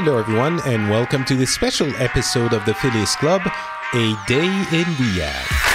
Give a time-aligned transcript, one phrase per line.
[0.00, 3.42] Hello, everyone, and welcome to this special episode of the Phileas Club,
[3.94, 5.67] A Day in Riyadh.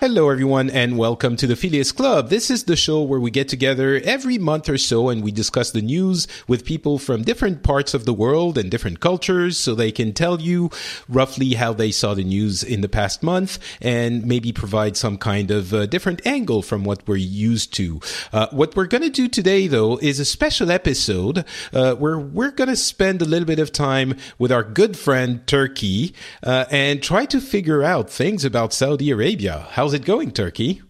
[0.00, 2.30] Hello, everyone, and welcome to the Phileas Club.
[2.30, 5.72] This is the show where we get together every month or so and we discuss
[5.72, 9.92] the news with people from different parts of the world and different cultures so they
[9.92, 10.70] can tell you
[11.06, 15.50] roughly how they saw the news in the past month and maybe provide some kind
[15.50, 18.00] of uh, different angle from what we're used to.
[18.32, 22.52] Uh, what we're going to do today, though, is a special episode uh, where we're
[22.52, 27.02] going to spend a little bit of time with our good friend Turki uh, and
[27.02, 29.66] try to figure out things about Saudi Arabia.
[29.72, 30.82] How's it going, Turki?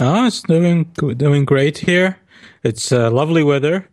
[0.00, 0.84] Oh, it's doing
[1.16, 2.18] doing great here.
[2.62, 3.88] It's uh, lovely weather.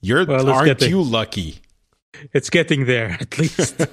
[0.00, 1.58] You're Well, aren't getting- you lucky?
[2.32, 3.80] It's getting there at least.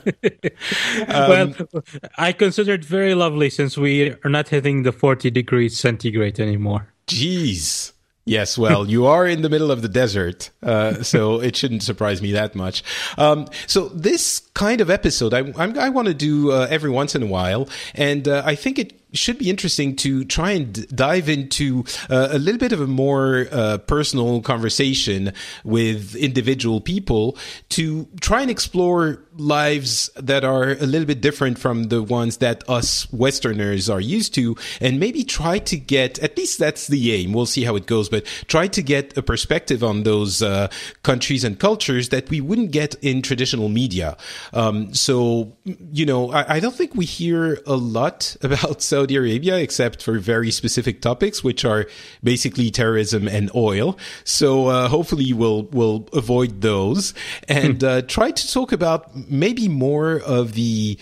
[1.08, 1.84] Um, well,
[2.18, 6.94] I consider it very lovely since we are not hitting the 40 degrees centigrade anymore.
[7.08, 7.94] Jeez.
[8.26, 12.22] Yes, well, you are in the middle of the desert, uh, so it shouldn't surprise
[12.22, 12.84] me that much.
[13.18, 17.16] Um, so this kind of episode, I, I'm, I want to do uh, every once
[17.16, 21.30] in a while, and uh, I think it should be interesting to try and dive
[21.30, 25.34] into uh, a little bit of a more uh, personal conversation
[25.64, 27.38] with individual people
[27.70, 32.64] to try and explore lives that are a little bit different from the ones that
[32.70, 37.34] us Westerners are used to, and maybe try to get at least that's the aim.
[37.34, 40.68] We'll see how it goes, but try to get a perspective on those uh,
[41.04, 44.18] countries and cultures that we wouldn't get in traditional media.
[44.54, 45.56] Um, so,
[45.92, 50.20] you know, I, I don't think we hear a lot about Saudi Arabia except for
[50.20, 51.88] very specific topics, which are
[52.24, 53.98] basically terrorism and oil.
[54.24, 57.14] So, uh, hopefully, we'll we'll avoid those
[57.48, 60.98] and uh, try to talk about maybe more of the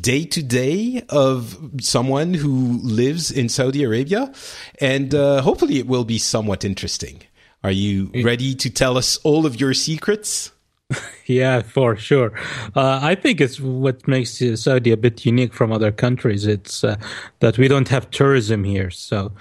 [0.00, 4.32] day to day of someone who lives in Saudi Arabia,
[4.80, 7.22] and uh, hopefully, it will be somewhat interesting.
[7.64, 10.50] Are you ready to tell us all of your secrets?
[11.26, 12.32] Yeah, for sure.
[12.74, 16.46] Uh, I think it's what makes Saudi a bit unique from other countries.
[16.46, 16.96] It's uh,
[17.38, 18.90] that we don't have tourism here.
[18.90, 19.32] So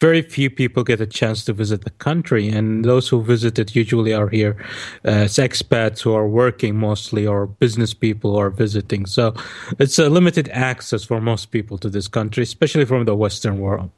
[0.00, 2.48] very few people get a chance to visit the country.
[2.48, 4.56] And those who visit it usually are here
[5.04, 9.06] uh, as expats who are working mostly or business people who are visiting.
[9.06, 9.34] So
[9.78, 13.90] it's a limited access for most people to this country, especially from the Western world.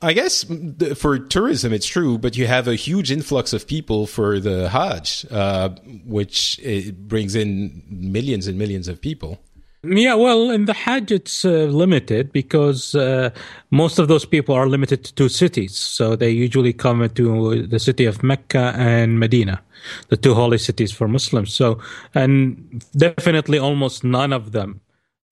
[0.00, 4.06] I guess mm, for tourism, it's true, but you have a huge influx of people
[4.06, 5.70] for the Hajj, uh,
[6.06, 6.60] which
[6.96, 9.40] brings in millions and millions of people.
[9.88, 13.30] Yeah, well, in the Hajj, it's uh, limited because uh,
[13.70, 15.76] most of those people are limited to two cities.
[15.76, 19.62] So they usually come to the city of Mecca and Medina,
[20.08, 21.52] the two holy cities for Muslims.
[21.54, 21.78] So,
[22.14, 24.80] and definitely almost none of them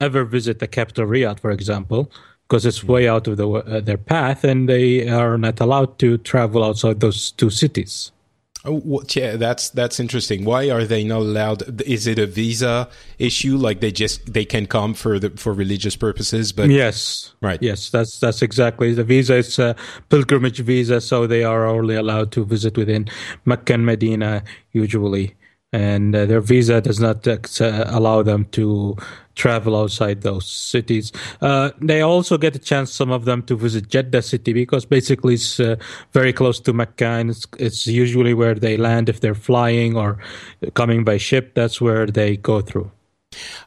[0.00, 2.12] ever visit the capital Riyadh, for example,
[2.46, 6.18] because it's way out of the, uh, their path and they are not allowed to
[6.18, 8.12] travel outside those two cities.
[8.66, 10.46] Oh, what, yeah, that's that's interesting.
[10.46, 11.82] Why are they not allowed?
[11.82, 12.88] Is it a visa
[13.18, 13.58] issue?
[13.58, 17.34] Like they just they can come for the for religious purposes, but Yes.
[17.42, 17.62] Right.
[17.62, 19.36] Yes, that's that's exactly the visa.
[19.36, 19.76] It's a
[20.08, 23.06] pilgrimage visa, so they are only allowed to visit within
[23.44, 25.34] Mecca and Medina usually,
[25.74, 28.96] and uh, their visa does not uh, allow them to
[29.34, 31.10] travel outside those cities.
[31.40, 35.34] Uh, they also get a chance, some of them, to visit Jeddah city because basically
[35.34, 35.74] it's uh,
[36.12, 40.16] very close to Mecca, and it's, it's usually where they land if they're flying or
[40.74, 41.54] coming by ship.
[41.54, 42.92] That's where they go through.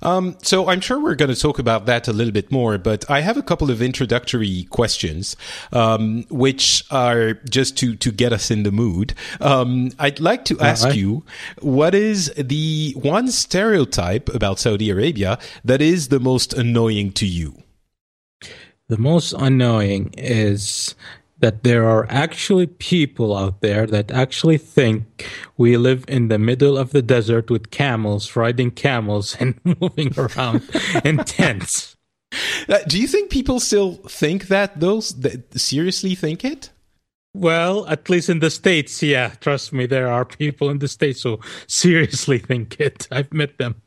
[0.02, 3.10] Um, so I'm sure we're going to talk about that a little bit more, but
[3.10, 5.36] I have a couple of introductory questions,
[5.72, 9.14] um, which are just to to get us in the mood.
[9.42, 10.96] Um, I'd like to ask right.
[10.96, 11.24] you,
[11.62, 17.64] what is the one stereotype about Saudi Arabia that is the most annoying to you?
[18.90, 20.96] The most annoying is
[21.40, 26.78] that there are actually people out there that actually think we live in the middle
[26.78, 30.64] of the desert with camels, riding camels and moving around
[31.04, 31.96] in tents.
[32.68, 36.72] Uh, do you think people still think that those that seriously think it?
[37.34, 39.30] Well, at least in the States, yeah.
[39.40, 43.08] Trust me, there are people in the States who seriously think it.
[43.12, 43.82] I've met them.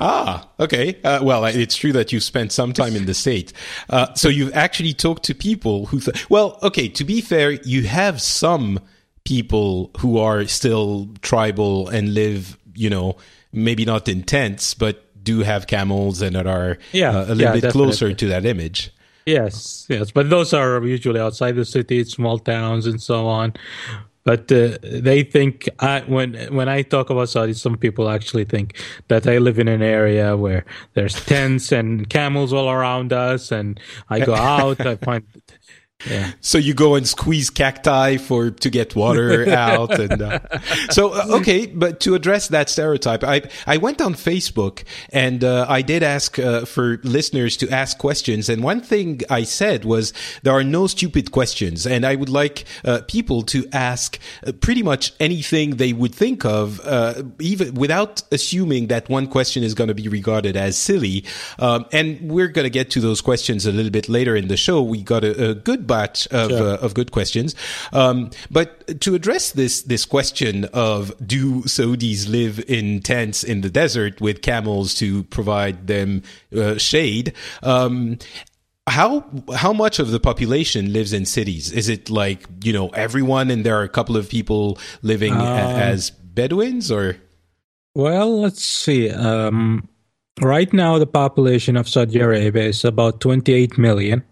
[0.00, 1.00] Ah, okay.
[1.04, 3.52] Uh, well, it's true that you spent some time in the state.
[3.88, 6.00] Uh, so you've actually talked to people who.
[6.00, 6.88] Th- well, okay.
[6.88, 8.80] To be fair, you have some
[9.24, 13.16] people who are still tribal and live, you know,
[13.52, 17.38] maybe not in tents, but do have camels and that are yeah, uh, a little
[17.38, 17.86] yeah, bit definitely.
[17.86, 18.90] closer to that image.
[19.26, 23.54] Yes, yes, but those are usually outside the city, small towns, and so on.
[24.24, 28.80] But uh, they think I, when when I talk about Saudi, some people actually think
[29.08, 33.78] that I live in an area where there's tents and camels all around us, and
[34.08, 35.24] I go out, I find
[36.08, 36.32] yeah.
[36.40, 40.40] So you go and squeeze cacti for to get water out, and uh,
[40.90, 41.66] so uh, okay.
[41.66, 46.38] But to address that stereotype, I I went on Facebook and uh, I did ask
[46.38, 50.12] uh, for listeners to ask questions, and one thing I said was
[50.42, 54.82] there are no stupid questions, and I would like uh, people to ask uh, pretty
[54.82, 56.80] much anything they would think of,
[57.40, 61.24] even without assuming that one question is going to be regarded as silly.
[61.58, 64.56] Um, and we're going to get to those questions a little bit later in the
[64.56, 64.82] show.
[64.82, 66.68] We got a, a good batch of, sure.
[66.68, 67.54] uh, of good questions.
[67.92, 73.70] Um, but to address this this question of do Saudis live in tents in the
[73.70, 76.22] desert with camels to provide them
[76.56, 77.32] uh, shade?
[77.62, 78.18] Um,
[78.86, 79.24] how
[79.54, 81.72] how much of the population lives in cities?
[81.72, 85.40] Is it like you know everyone, and there are a couple of people living um,
[85.40, 87.16] as Bedouins, or?
[87.94, 89.08] Well, let's see.
[89.08, 89.88] Um,
[90.42, 94.24] right now, the population of Saudi Arabia is about 28 million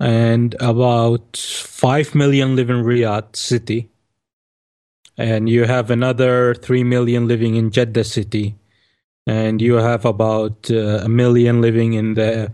[0.00, 3.88] and about 5 million live in Riyadh city.
[5.16, 8.56] And you have another 3 million living in Jeddah city.
[9.26, 12.52] And you have about uh, a million living in the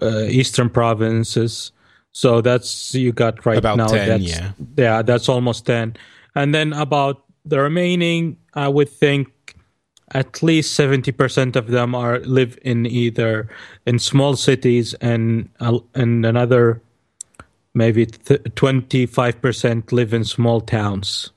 [0.00, 1.72] uh, eastern provinces.
[2.12, 3.86] So that's you got right about now.
[3.86, 4.52] 10, that's, yeah.
[4.76, 5.96] Yeah, that's almost 10.
[6.34, 9.32] And then about the remaining, I would think
[10.12, 13.48] at least 70% of them are live in either
[13.86, 16.80] in small cities and uh, and another
[17.74, 21.30] maybe th- 25% live in small towns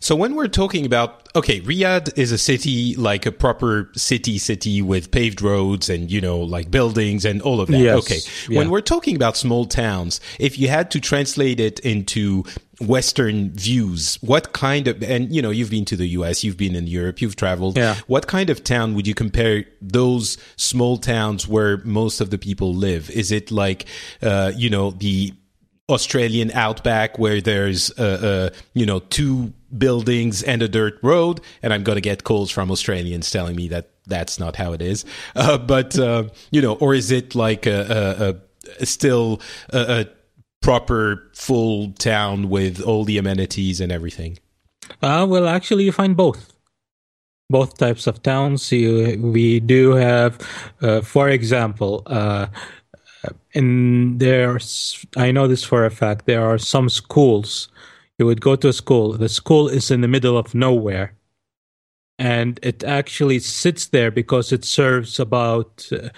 [0.00, 4.82] so when we're talking about okay, Riyadh is a city like a proper city city
[4.82, 7.78] with paved roads and you know like buildings and all of that.
[7.78, 8.18] Yes, okay.
[8.48, 8.58] Yeah.
[8.58, 12.44] When we're talking about small towns, if you had to translate it into
[12.80, 16.74] western views, what kind of and you know, you've been to the US, you've been
[16.74, 17.76] in Europe, you've traveled.
[17.76, 17.96] Yeah.
[18.06, 22.74] What kind of town would you compare those small towns where most of the people
[22.74, 23.10] live?
[23.10, 23.86] Is it like
[24.22, 25.32] uh, you know, the
[25.88, 31.72] Australian outback where there's uh, uh, you know two buildings and a dirt road, and
[31.72, 35.04] I'm going to get calls from Australians telling me that that's not how it is.
[35.34, 38.40] Uh, but uh, you know, or is it like a,
[38.78, 39.40] a, a still
[39.72, 40.06] a, a,
[40.66, 44.36] proper full town with all the amenities and everything?
[45.00, 46.52] Uh, well, actually, you find both.
[47.48, 48.72] Both types of towns.
[48.72, 50.40] You, we do have,
[50.82, 52.48] uh, for example, uh,
[53.54, 56.26] and there's I know this for a fact.
[56.26, 57.68] There are some schools.
[58.18, 59.12] You would go to a school.
[59.12, 61.14] The school is in the middle of nowhere,
[62.18, 66.08] and it actually sits there because it serves about uh,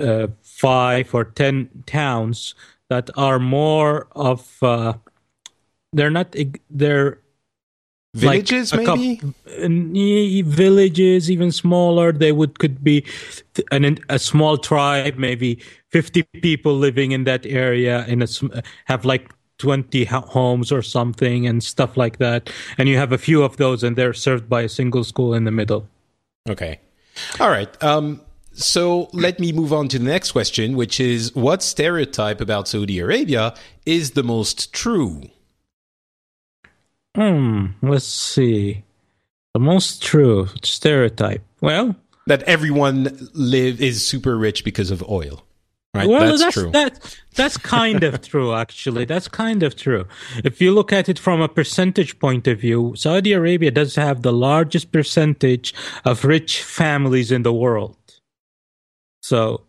[0.00, 2.54] uh, five or ten towns
[2.88, 4.62] that are more of.
[4.62, 4.94] Uh,
[5.92, 6.34] they're not.
[6.70, 7.20] They're
[8.14, 13.04] villages like maybe couple, villages even smaller they would could be
[13.70, 15.58] an, a small tribe maybe
[15.90, 18.26] 50 people living in that area in a
[18.86, 23.42] have like 20 homes or something and stuff like that and you have a few
[23.42, 25.86] of those and they're served by a single school in the middle
[26.48, 26.80] okay
[27.40, 28.20] all right um
[28.58, 32.98] so let me move on to the next question, which is what stereotype about Saudi
[32.98, 33.54] Arabia
[33.86, 35.22] is the most true?
[37.14, 38.84] Hmm, let's see.
[39.54, 41.42] The most true stereotype.
[41.60, 41.96] Well,
[42.26, 45.44] that everyone live is super rich because of oil.
[45.94, 46.06] Right?
[46.06, 46.70] Well, that's, that's true.
[46.70, 49.04] That, that's kind of true, actually.
[49.04, 50.06] That's kind of true.
[50.44, 54.22] If you look at it from a percentage point of view, Saudi Arabia does have
[54.22, 55.74] the largest percentage
[56.04, 57.96] of rich families in the world.
[59.28, 59.60] So,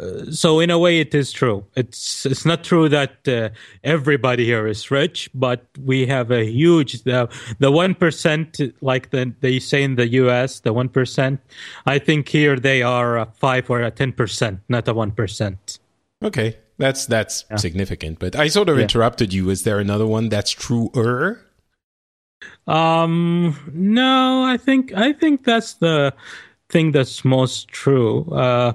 [0.00, 1.64] uh, so in a way, it is true.
[1.76, 3.50] It's it's not true that uh,
[3.84, 9.34] everybody here is rich, but we have a huge the the one percent, like the,
[9.40, 10.60] they say in the U.S.
[10.60, 11.40] The one percent.
[11.84, 15.78] I think here they are a five or a ten percent, not a one percent.
[16.22, 17.56] Okay, that's that's yeah.
[17.56, 18.18] significant.
[18.18, 18.84] But I sort of yeah.
[18.84, 19.50] interrupted you.
[19.50, 21.42] Is there another one that's truer?
[22.66, 26.14] Um, no, I think I think that's the
[26.68, 28.24] thing that's most true.
[28.32, 28.72] Uh,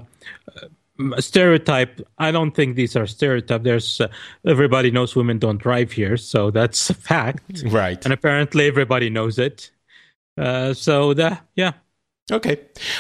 [1.20, 2.02] stereotype.
[2.18, 3.64] I don't think these are stereotype.
[3.64, 4.08] There's uh,
[4.46, 8.04] everybody knows women don't drive here, so that's a fact, right?
[8.04, 9.72] And apparently everybody knows it.
[10.38, 11.74] Uh, so that yeah,
[12.32, 12.60] Okay.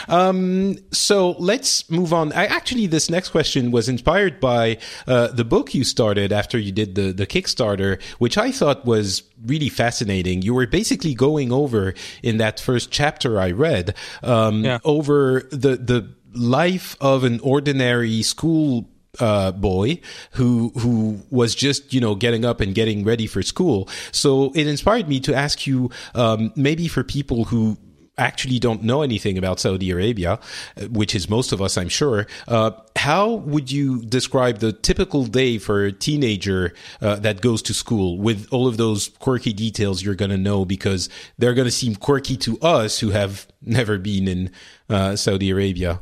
[0.10, 2.34] Um, so let's move on.
[2.34, 6.72] I, actually, this next question was inspired by uh, the book you started after you
[6.72, 10.42] did the, the Kickstarter, which I thought was really fascinating.
[10.42, 14.80] You were basically going over in that first chapter I read um, yeah.
[14.84, 20.00] over the, the life of an ordinary school uh, boy
[20.32, 23.90] who who was just you know getting up and getting ready for school.
[24.12, 27.78] So it inspired me to ask you um, maybe for people who
[28.18, 30.40] actually don't know anything about Saudi Arabia,
[30.78, 35.26] uh, which is most of us, I'm sure, uh, how would you describe the typical
[35.26, 40.04] day for a teenager uh, that goes to school with all of those quirky details
[40.04, 43.98] you're going to know because they're going to seem quirky to us who have never
[43.98, 44.52] been in
[44.90, 46.02] uh, Saudi Arabia?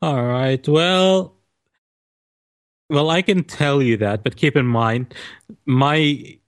[0.00, 0.66] All right.
[0.68, 1.34] Well,
[2.88, 5.14] well, I can tell you that, but keep in mind,
[5.66, 6.38] my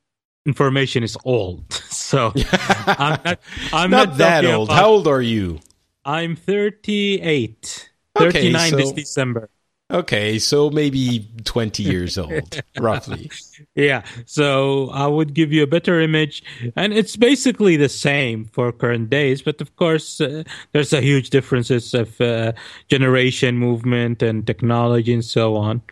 [0.46, 1.64] information is old.
[2.10, 2.32] So
[2.88, 3.40] I'm not,
[3.72, 4.68] I'm not, not that old.
[4.68, 5.60] About, How old are you?
[6.04, 7.90] I'm 38.
[8.18, 9.48] Okay, 39 so, this December.
[9.90, 13.30] Okay, so maybe 20 years old, roughly.
[13.74, 16.44] Yeah, so I would give you a better image.
[16.76, 21.30] And it's basically the same for current days, but of course, uh, there's a huge
[21.30, 22.52] differences of uh,
[22.88, 25.82] generation movement and technology and so on.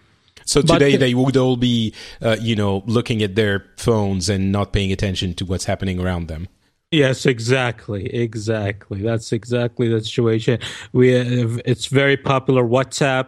[0.45, 4.53] So today but, they would all be, uh, you know, looking at their phones and
[4.53, 6.49] not paying attention to what's happening around them.
[6.91, 9.03] Yes, exactly, exactly.
[9.03, 10.61] That's exactly the situation.
[10.93, 13.27] We have, it's very popular WhatsApp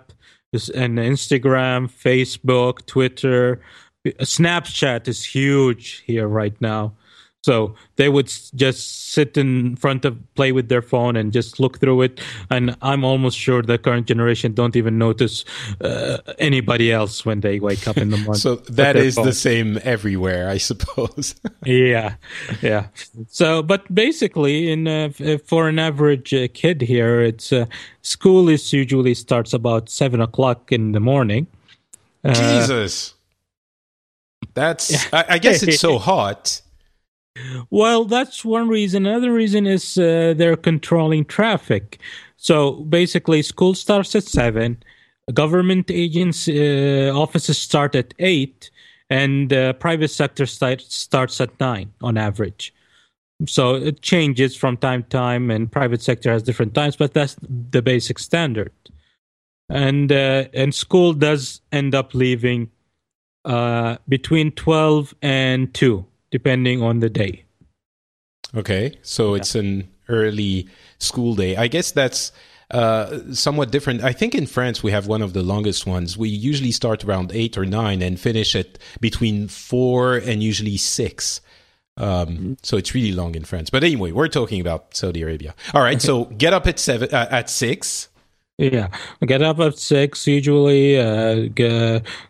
[0.52, 3.60] and Instagram, Facebook, Twitter,
[4.06, 6.92] Snapchat is huge here right now.
[7.42, 11.80] So they would just sit in front of, play with their phone and just look
[11.80, 12.20] through it.
[12.50, 15.46] And I'm almost sure the current generation don't even notice
[15.80, 18.34] uh, anybody else when they wake up in the morning.
[18.40, 19.24] so that is phone.
[19.24, 21.34] the same everywhere, I suppose.
[21.64, 22.16] yeah,
[22.60, 22.88] yeah.
[23.28, 25.08] So, but basically, in uh,
[25.46, 27.64] for an average uh, kid here, it's uh,
[28.02, 31.46] school is usually starts about seven o'clock in the morning.
[32.22, 33.14] Uh, Jesus,
[34.52, 35.10] that's.
[35.14, 36.60] I, I guess it's so hot
[37.70, 39.06] well, that's one reason.
[39.06, 42.00] Another reason is uh, they're controlling traffic.
[42.36, 44.82] So basically, school starts at seven,
[45.32, 48.70] government agents' uh, offices start at eight,
[49.08, 52.74] and uh, private sector start, starts at nine on average.
[53.46, 57.36] So it changes from time to time, and private sector has different times, but that's
[57.42, 58.72] the basic standard.
[59.68, 62.70] And uh, and school does end up leaving
[63.44, 67.44] uh, between twelve and two depending on the day.
[68.54, 69.40] Okay, so yeah.
[69.40, 70.68] it's an early
[70.98, 71.56] school day.
[71.56, 72.32] I guess that's
[72.70, 74.02] uh, somewhat different.
[74.02, 76.16] I think in France we have one of the longest ones.
[76.16, 81.40] We usually start around eight or nine and finish at between four and usually six.
[81.96, 82.52] Um, mm-hmm.
[82.62, 83.70] So it's really long in France.
[83.70, 85.54] But anyway, we're talking about Saudi Arabia.
[85.74, 88.08] All right, so get up at seven uh, at six.
[88.60, 88.88] Yeah,
[89.24, 91.00] get up at six usually.
[91.00, 91.48] Uh,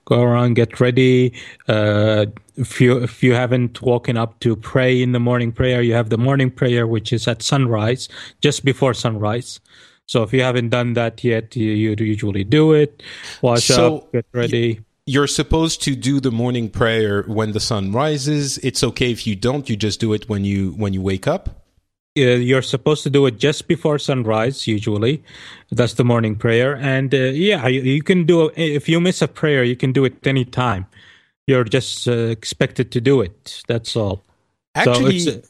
[0.05, 1.35] go around, get ready.
[1.67, 5.95] Uh, if you if you haven't woken up to pray in the morning prayer, you
[5.95, 8.09] have the morning prayer, which is at sunrise,
[8.41, 9.59] just before sunrise.
[10.07, 13.03] So if you haven't done that yet, you, you usually do it.
[13.43, 14.81] Wash so up, get ready.
[15.07, 18.59] you're supposed to do the morning prayer when the sun rises.
[18.59, 19.69] It's okay if you don't.
[19.69, 21.60] You just do it when you when you wake up
[22.15, 25.23] you're supposed to do it just before sunrise usually
[25.71, 29.23] that's the morning prayer and uh, yeah you, you, can do it if you miss
[29.23, 30.87] a prayer you can do it any time
[31.47, 34.25] you're just uh, expected to do it that's all
[34.75, 35.41] actually so,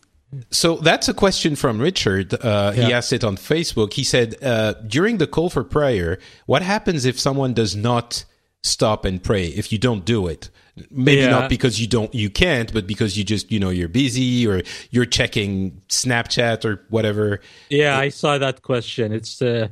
[0.50, 2.34] so that's a question from Richard.
[2.34, 2.86] Uh, yeah.
[2.86, 3.94] He asked it on Facebook.
[3.94, 8.24] He said, uh, during the call for prayer, what happens if someone does not
[8.62, 10.50] stop and pray, if you don't do it?
[10.90, 11.30] Maybe yeah.
[11.30, 14.62] not because you don't you can't but because you just you know you're busy or
[14.90, 17.40] you're checking snapchat or whatever.
[17.68, 19.12] Yeah it, i saw that question.
[19.12, 19.68] It's uh,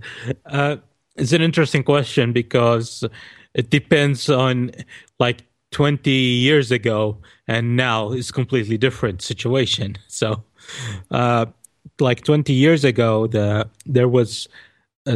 [0.46, 0.76] uh,
[1.16, 3.04] it's an interesting question because
[3.54, 4.70] it depends on
[5.18, 9.96] like 20 years ago and now it's completely different situation.
[10.08, 10.42] So
[11.10, 11.46] uh,
[12.00, 14.48] like 20 years ago the there was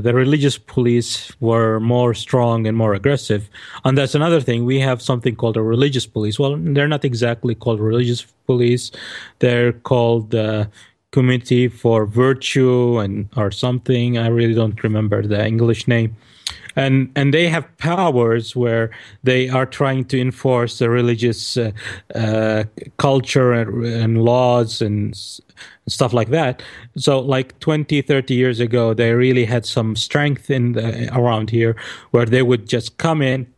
[0.00, 3.48] the religious police were more strong and more aggressive.
[3.84, 4.64] And that's another thing.
[4.64, 6.38] We have something called a religious police.
[6.38, 8.90] Well, they're not exactly called religious police.
[9.38, 10.66] They're called uh,
[11.12, 14.18] Committee for Virtue and or something.
[14.18, 16.16] I really don't remember the English name.
[16.74, 18.90] And and they have powers where
[19.22, 21.72] they are trying to enforce the religious uh,
[22.14, 22.64] uh,
[22.96, 25.14] culture and, and laws and
[25.88, 26.62] stuff like that.
[26.96, 31.76] So like 20, 30 years ago, they really had some strength in the, around here
[32.10, 33.52] where they would just come in,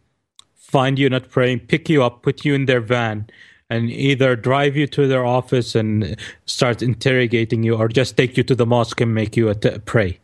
[0.54, 3.28] find you not praying, pick you up, put you in their van,
[3.71, 6.16] and either drive you to their office and
[6.47, 9.52] start interrogating you or just take you to the mosque and make you
[9.85, 10.19] pray.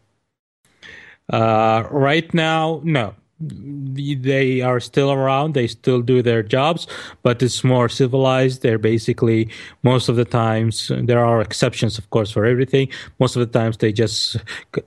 [1.32, 3.14] Uh, right now, no.
[3.40, 5.54] They are still around.
[5.54, 6.86] They still do their jobs,
[7.22, 8.60] but it's more civilized.
[8.60, 9.48] They're basically
[9.82, 10.92] most of the times.
[10.94, 12.88] There are exceptions, of course, for everything.
[13.18, 14.36] Most of the times, they just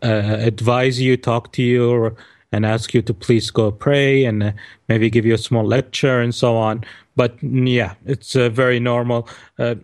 [0.04, 2.16] uh, advise you, talk to you, or,
[2.52, 4.54] and ask you to please go pray, and
[4.88, 6.84] maybe give you a small lecture and so on.
[7.16, 9.28] But yeah, it's uh, very normal.
[9.58, 9.76] Uh,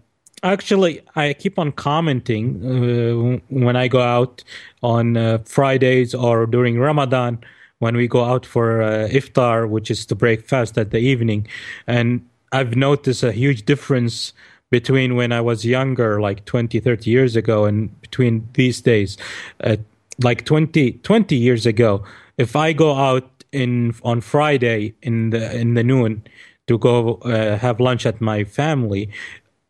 [0.43, 4.43] actually, I keep on commenting uh, when I go out
[4.83, 7.43] on uh, Fridays or during Ramadan
[7.79, 11.47] when we go out for uh, iftar, which is to break fast at the evening,
[11.87, 14.33] and I've noticed a huge difference
[14.71, 19.17] between when I was younger, like 20, 30 years ago, and between these days.
[19.63, 19.77] Uh,
[20.21, 22.03] like 20, 20 years ago,
[22.37, 26.23] if I go out in on Friday in the in the noon
[26.67, 29.09] to go uh, have lunch at my family,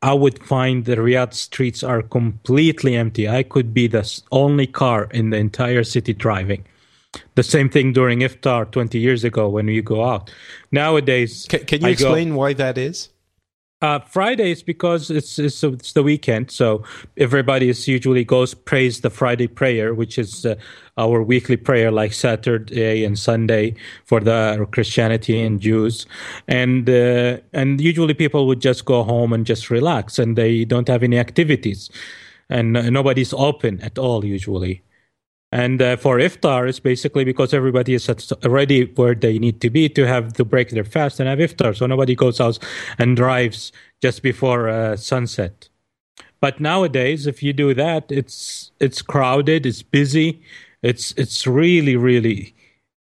[0.01, 3.27] I would find the Riyadh streets are completely empty.
[3.29, 6.65] I could be the only car in the entire city driving.
[7.35, 10.31] The same thing during iftar 20 years ago when you go out.
[10.71, 13.09] Nowadays, can, can you I explain go, why that is?
[13.81, 13.99] Uh,
[14.39, 16.83] is because it's, it's it's the weekend, so
[17.15, 20.55] everybody is usually goes prays the Friday prayer, which is uh,
[20.97, 26.05] our weekly prayer, like Saturday and Sunday for the Christianity and Jews,
[26.49, 30.89] and uh, and usually people would just go home and just relax, and they don't
[30.89, 31.89] have any activities,
[32.49, 34.83] and nobody's open at all usually.
[35.51, 38.07] And uh, for iftar, it's basically because everybody is
[38.45, 41.75] already where they need to be to have to break their fast and have iftar.
[41.75, 42.59] So nobody goes out
[42.99, 43.71] and drives
[44.01, 45.69] just before uh, sunset.
[46.39, 50.41] But nowadays, if you do that, it's it's crowded, it's busy,
[50.83, 52.55] it's it's really really,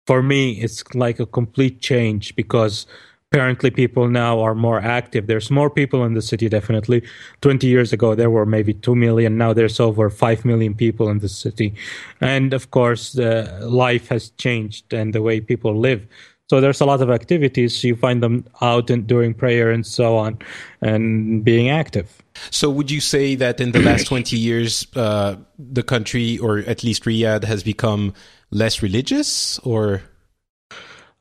[0.07, 2.87] for me, it's like a complete change because
[3.31, 5.27] apparently people now are more active.
[5.27, 7.03] There's more people in the city definitely.
[7.43, 9.37] 20 years ago there were maybe 2 million.
[9.37, 11.75] Now there's over 5 million people in the city.
[12.23, 16.07] And of course the life has changed and the way people live.
[16.49, 17.85] So there's a lot of activities.
[17.85, 20.39] You find them out in, during prayer and so on
[20.81, 22.23] and being active.
[22.51, 26.83] So would you say that in the last 20 years uh, the country or at
[26.83, 28.15] least riyadh has become
[28.51, 30.01] less religious or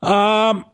[0.02, 0.64] um,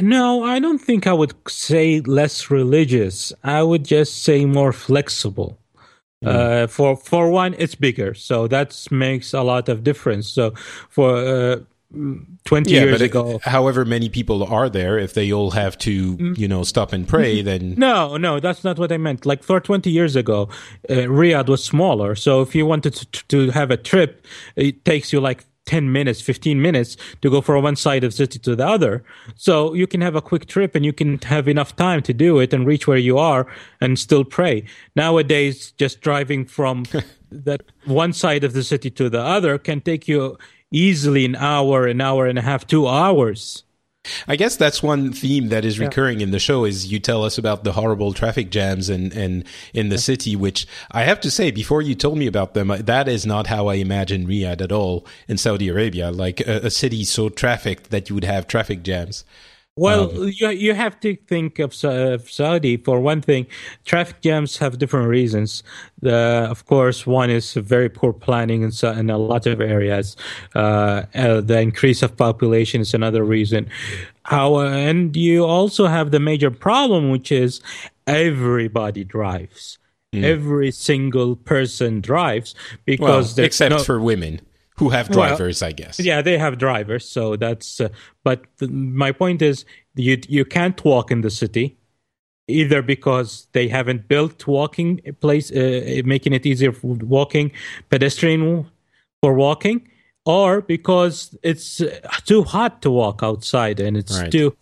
[0.00, 3.32] no, I don't think I would say less religious.
[3.44, 5.58] I would just say more flexible.
[6.24, 6.28] Mm.
[6.28, 10.28] Uh, for for one, it's bigger, so that makes a lot of difference.
[10.28, 10.54] So
[10.88, 11.56] for uh,
[12.44, 13.32] 20 yeah, years ago.
[13.32, 16.38] It, however many people are there, if they all have to, mm.
[16.38, 17.46] you know, stop and pray, mm-hmm.
[17.46, 17.74] then.
[17.76, 19.26] No, no, that's not what I meant.
[19.26, 20.48] Like for 20 years ago,
[20.88, 22.14] uh, Riyadh was smaller.
[22.14, 24.24] So if you wanted to, to have a trip,
[24.56, 28.16] it takes you like 10 minutes, 15 minutes to go from one side of the
[28.16, 29.04] city to the other.
[29.36, 32.38] So you can have a quick trip and you can have enough time to do
[32.40, 33.46] it and reach where you are
[33.80, 34.64] and still pray.
[34.96, 36.84] Nowadays, just driving from
[37.30, 40.36] that one side of the city to the other can take you
[40.72, 43.64] easily an hour, an hour and a half, two hours.
[44.26, 46.24] I guess that's one theme that is recurring yeah.
[46.24, 49.90] in the show is you tell us about the horrible traffic jams and and in
[49.90, 50.00] the yeah.
[50.00, 53.46] city, which I have to say before you told me about them, that is not
[53.46, 56.10] how I imagine Riyadh at all in Saudi Arabia.
[56.10, 59.24] Like a, a city so trafficked that you would have traffic jams.
[59.76, 63.46] Well, um, you you have to think of, of, Saudi for one thing.
[63.86, 65.62] Traffic jams have different reasons.
[66.02, 70.14] The, of course, one is very poor planning in, in a lot of areas.
[70.54, 73.70] Uh, uh, the increase of population is another reason.
[74.24, 77.62] How and you also have the major problem, which is
[78.06, 79.78] everybody drives.
[80.14, 80.22] Mm.
[80.22, 82.54] Every single person drives
[82.84, 84.42] because well, except no, for women
[84.82, 86.00] who have drivers, well, I guess.
[86.00, 87.80] Yeah, they have drivers, so that's.
[87.80, 87.88] Uh,
[88.24, 89.64] but the, my point is,
[89.94, 91.76] you you can't walk in the city,
[92.48, 97.52] either because they haven't built walking place, uh, making it easier for walking,
[97.90, 98.66] pedestrian
[99.22, 99.88] for walking,
[100.24, 104.32] or because it's uh, too hot to walk outside and it's right.
[104.32, 104.56] too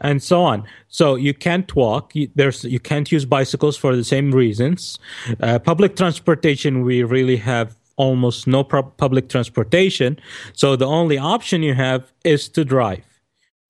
[0.00, 0.64] and so on.
[0.88, 2.12] So you can't walk.
[2.34, 4.98] There's you can't use bicycles for the same reasons.
[5.40, 10.18] Uh, public transportation, we really have almost no public transportation.
[10.52, 13.04] So the only option you have is to drive.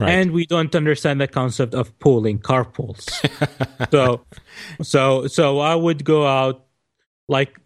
[0.01, 0.11] Right.
[0.11, 3.09] And we don't understand the concept of pooling carpools.
[3.91, 4.25] so,
[4.83, 6.67] so, so I would go out
[7.29, 7.61] like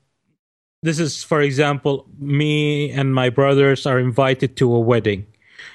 [0.82, 5.26] this is, for example, me and my brothers are invited to a wedding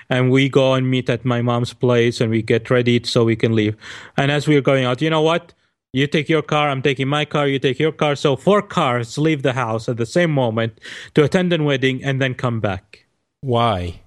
[0.10, 3.36] and we go and meet at my mom's place and we get ready so we
[3.36, 3.76] can leave.
[4.16, 5.54] And as we're going out, you know what?
[5.96, 8.16] You take your car, I'm taking my car, you take your car.
[8.16, 10.82] So four cars leave the house at the same moment
[11.14, 13.06] to attend a wedding and then come back.
[13.42, 14.02] Why?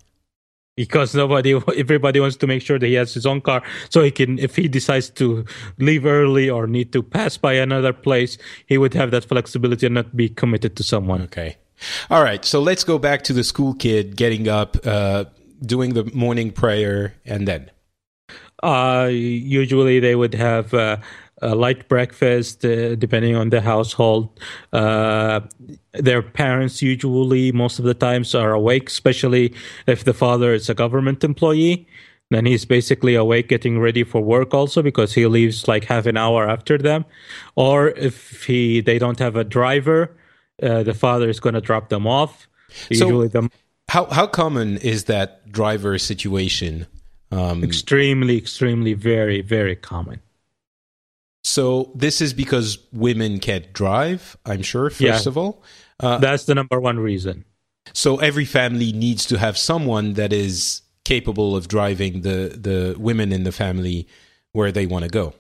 [0.76, 4.10] Because nobody, everybody wants to make sure that he has his own car, so he
[4.10, 5.44] can, if he decides to
[5.78, 9.94] leave early or need to pass by another place, he would have that flexibility and
[9.94, 11.22] not be committed to someone.
[11.22, 11.56] Okay.
[12.10, 12.44] All right.
[12.44, 15.26] So let's go back to the school kid getting up, uh,
[15.64, 17.70] doing the morning prayer, and then.
[18.62, 20.96] Uh, usually they would have uh,
[21.42, 24.28] a light breakfast, uh, depending on the household.
[24.72, 25.40] Uh,
[25.92, 29.54] their parents usually, most of the times, are awake, especially
[29.86, 31.86] if the father is a government employee.
[32.30, 36.16] Then he's basically awake, getting ready for work, also because he leaves like half an
[36.16, 37.04] hour after them.
[37.54, 40.16] Or if he they don't have a driver,
[40.62, 42.48] uh, the father is going to drop them off.
[42.90, 43.50] Usually, so the
[43.88, 46.86] how how common is that driver situation?
[47.30, 50.20] Um, extremely, extremely, very, very common.
[51.46, 54.36] So this is because women can't drive.
[54.44, 54.90] I'm sure.
[54.90, 55.28] First Yeah.
[55.30, 55.62] of all,
[56.00, 57.44] uh, That's the number one reason.
[57.92, 63.30] so every family needs to have someone that is capable of driving the the women
[63.32, 64.08] in the family
[64.52, 65.34] where they want to go.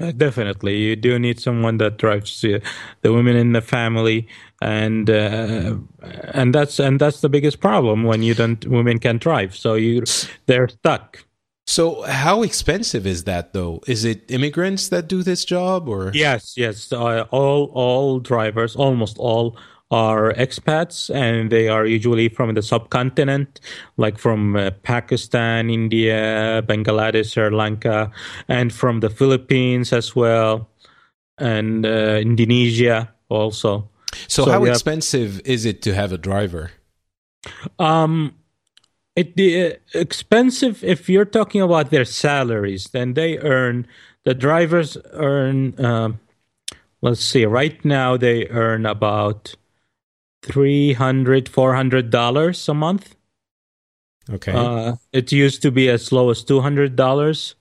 [0.00, 2.58] Uh, Definitely, you do need someone that drives uh,
[3.02, 4.26] the women in the family,
[4.60, 5.74] and uh,
[6.34, 10.02] and that's and that's the biggest problem when you don't women can't drive, so you
[10.46, 11.24] they're stuck.
[11.70, 13.78] So how expensive is that though?
[13.86, 19.16] Is it immigrants that do this job or Yes, yes, uh, all all drivers, almost
[19.18, 19.54] all
[19.92, 23.60] are expats, and they are usually from the subcontinent,
[23.96, 28.10] like from uh, Pakistan, India, Bangladesh, Sri Lanka,
[28.48, 30.70] and from the Philippines as well,
[31.38, 33.86] and uh, Indonesia also.
[34.26, 36.70] So, So how we have- expensive is it to have a driver?
[37.78, 38.34] Um,
[39.20, 43.86] it the uh, expensive if you're talking about their salaries, then they earn
[44.24, 45.78] the drivers earn.
[45.84, 46.20] Um,
[47.02, 49.54] let's see, right now they earn about
[50.42, 53.16] 300 400 dollars a month.
[54.28, 54.52] Okay.
[54.52, 57.56] Uh, it used to be as low as two hundred dollars.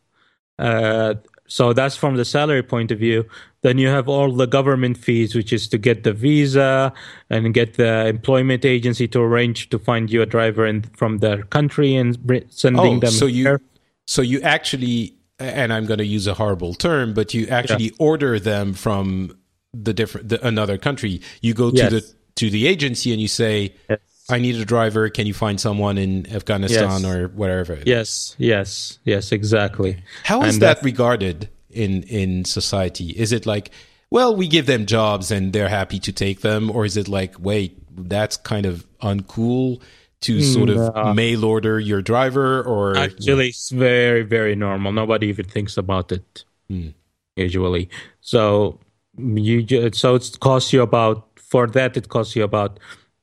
[0.57, 1.15] Uh,
[1.49, 3.25] so that's from the salary point of view.
[3.61, 6.93] Then you have all the government fees, which is to get the visa
[7.29, 11.43] and get the employment agency to arrange to find you a driver in, from their
[11.43, 13.11] country and br- sending oh, them.
[13.11, 13.59] so you
[14.05, 18.39] so you actually and I'm going to use a horrible term, but you actually order
[18.39, 19.37] them from
[19.73, 21.21] the different the, another country.
[21.41, 21.91] You go to Yes.
[21.91, 23.99] the to the agency and you say, Yes.
[24.29, 25.09] "I need a driver.
[25.09, 27.05] Can you find someone in Afghanistan Yes.
[27.05, 29.97] or whatever?" Yes, yes, yes, exactly.
[30.23, 33.09] How is that that- regarded in in society?
[33.11, 33.71] Is it like,
[34.11, 37.35] well, we give them jobs and they're happy to take them, or is it like,
[37.39, 39.79] wait, that's kind of uncool
[40.21, 41.13] to sort of No.
[41.13, 44.91] mail order your driver, or Actually, it's very, very normal.
[44.91, 46.89] Nobody even thinks about it Hmm.
[47.35, 47.89] usually.
[48.21, 48.79] So
[49.17, 52.79] you so it costs you about for that it costs you about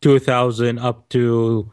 [0.07, 1.69] two thousand up to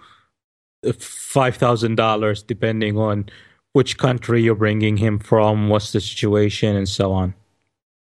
[0.98, 3.30] five thousand dollars, depending on
[3.74, 7.36] which country you're bringing him from, what's the situation, and so on.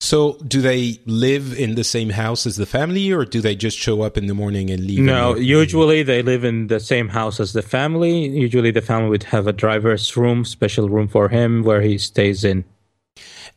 [0.01, 3.79] So, do they live in the same house as the family, or do they just
[3.79, 5.01] show up in the morning and leave?
[5.01, 8.27] No, usually they live in the same house as the family.
[8.27, 12.43] Usually the family would have a driver's room, special room for him where he stays
[12.43, 12.65] in.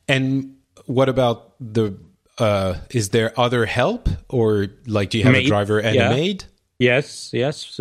[0.08, 1.98] And what about the?
[2.38, 6.10] Uh, is there other help, or like, do you have a driver and yeah.
[6.10, 6.46] a maid?
[6.82, 7.80] Yes, yes.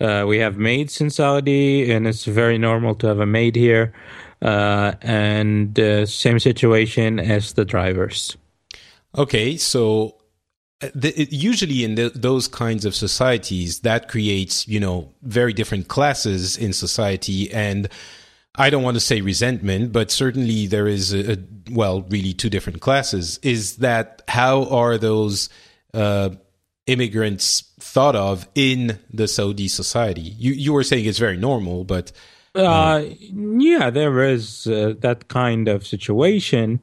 [0.00, 3.92] Uh, we have maids in Saudi, and it's very normal to have a maid here.
[4.42, 8.36] Uh, and uh, same situation as the drivers.
[9.16, 10.16] Okay, so
[10.82, 15.86] uh, the, usually in the, those kinds of societies, that creates you know very different
[15.86, 17.88] classes in society, and
[18.56, 21.36] I don't want to say resentment, but certainly there is a, a
[21.70, 23.38] well, really two different classes.
[23.44, 25.48] Is that how are those
[25.94, 26.30] uh,
[26.86, 30.34] immigrants thought of in the Saudi society?
[30.38, 32.12] You you were saying it's very normal, but
[32.54, 33.00] Uh,
[33.58, 36.80] yeah, there is uh, that kind of situation,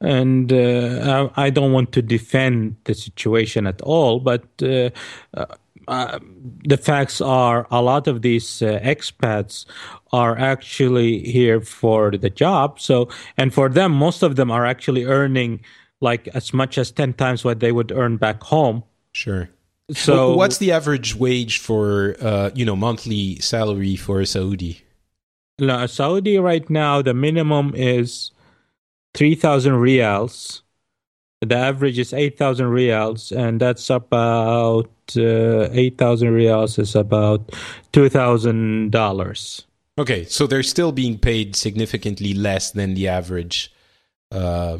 [0.00, 4.88] and uh, I, I don't want to defend the situation at all, but uh,
[5.36, 5.44] uh,
[5.88, 6.18] uh,
[6.64, 9.66] the facts are a lot of these uh, expats
[10.12, 12.80] are actually here for the job.
[12.80, 15.60] So, and for them, most of them are actually earning
[16.00, 18.84] like as much as ten times what they would earn back home.
[19.12, 19.50] sure.
[19.92, 24.82] So what's the average wage for uh, you know monthly salary for a Saudi?
[25.58, 28.30] No, Saudi right now the minimum is
[29.14, 30.62] three thousand rials.
[31.40, 37.50] The average is eight thousand rials, and that's about uh, eight thousand rials is about
[37.92, 39.66] two thousand dollars.
[39.98, 43.72] Okay, so they're still being paid significantly less than the average
[44.30, 44.78] uh,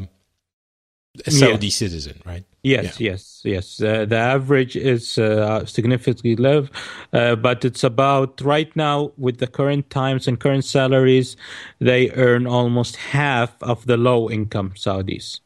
[1.27, 1.75] Saudi Yes.
[1.75, 2.43] citizen, right?
[2.63, 3.81] Yes, yes, yes.
[3.81, 6.67] Uh, the average is uh, significantly low,
[7.11, 11.35] uh, but it's about right now with the current times and current salaries,
[11.79, 15.41] they earn almost half of the low income Saudis.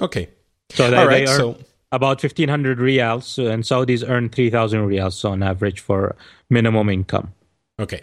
[0.00, 0.28] Okay,
[0.70, 1.56] So they, all they earn So
[1.92, 6.16] about 1500 rials, and Saudis earn 3000 rials on average for
[6.50, 7.32] minimum income.
[7.78, 8.02] Okay.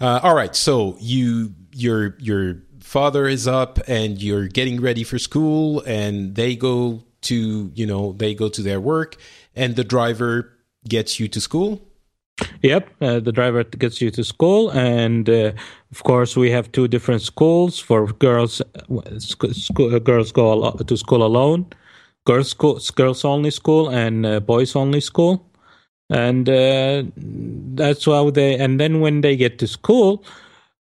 [0.00, 0.56] Uh, all right.
[0.56, 6.56] So you your your father is up and you're getting ready for school and they
[6.56, 9.16] go to you know they go to their work
[9.54, 10.50] and the driver
[10.88, 11.82] gets you to school.
[12.62, 15.52] Yep, uh, the driver gets you to school, and uh,
[15.90, 18.62] of course we have two different schools for girls.
[19.18, 21.66] Sc- sc- girls go alo- to school alone,
[22.24, 25.50] girls school, girls only school, and uh, boys only school,
[26.10, 27.02] and uh,
[27.74, 28.56] that's how they.
[28.56, 30.24] And then when they get to school,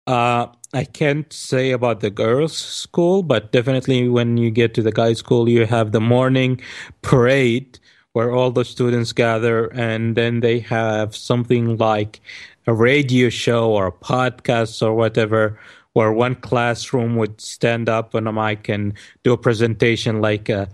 [0.08, 4.92] uh, I can't say about the girls' school, but definitely when you get to the
[4.92, 6.62] guys' school, you have the morning
[7.02, 7.80] parade
[8.14, 12.22] where all the students gather, and then they have something like
[12.68, 15.60] a radio show or a podcast or whatever,
[15.94, 20.70] where one classroom would stand up on a mic and do a presentation like a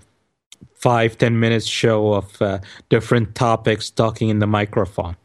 [0.73, 2.59] five ten minutes show of uh,
[2.89, 5.15] different topics talking in the microphone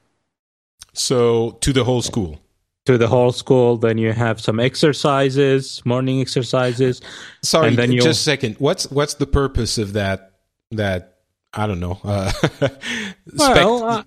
[0.93, 2.41] So to the whole school.
[2.87, 3.77] To the whole school.
[3.77, 7.01] Then you have some exercises, morning exercises.
[7.43, 8.57] Sorry, then you'll- just a second.
[8.59, 10.33] What's what's the purpose of that?
[10.73, 11.19] That
[11.53, 12.01] I don't know.
[12.03, 12.33] Uh,
[13.37, 14.05] Well, uh,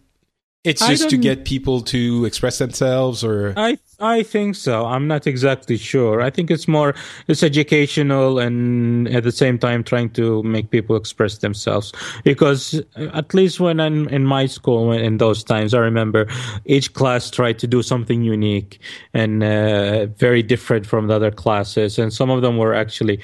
[0.65, 4.85] it's just to get people to express themselves, or I I think so.
[4.85, 6.21] I'm not exactly sure.
[6.21, 6.95] I think it's more
[7.29, 11.93] it's educational and at the same time trying to make people express themselves.
[12.25, 16.27] Because at least when I'm in my school in those times, I remember
[16.65, 18.79] each class tried to do something unique
[19.13, 23.21] and uh, very different from the other classes, and some of them were actually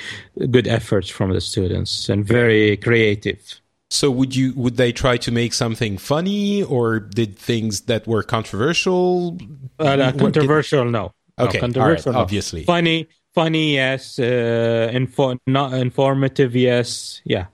[0.51, 3.59] good efforts from the students and very creative.
[3.95, 8.23] So would you would they try to make something funny or did things that were
[8.23, 9.37] controversial?
[9.79, 11.13] Uh, no, controversial, no.
[11.37, 12.21] No, Okay, all controversial, right, no.
[12.21, 12.63] obviously.
[12.65, 14.19] Funny, funny, yes.
[14.19, 17.21] Uh, info, not informative, yes.
[17.23, 17.45] Yeah.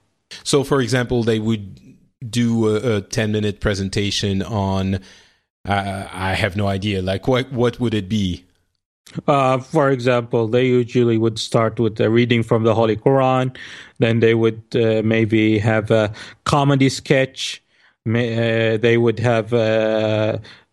[0.42, 1.78] So for example, they would
[2.28, 4.96] do a, a 10 minute presentation on
[5.68, 8.44] uh, I have no idea like what what would it be?
[9.26, 13.54] Uh, for example, they usually would start with a reading from the Holy Quran.
[13.98, 16.12] Then they would uh, maybe have a
[16.44, 17.62] comedy sketch.
[18.04, 19.52] May, uh, they would have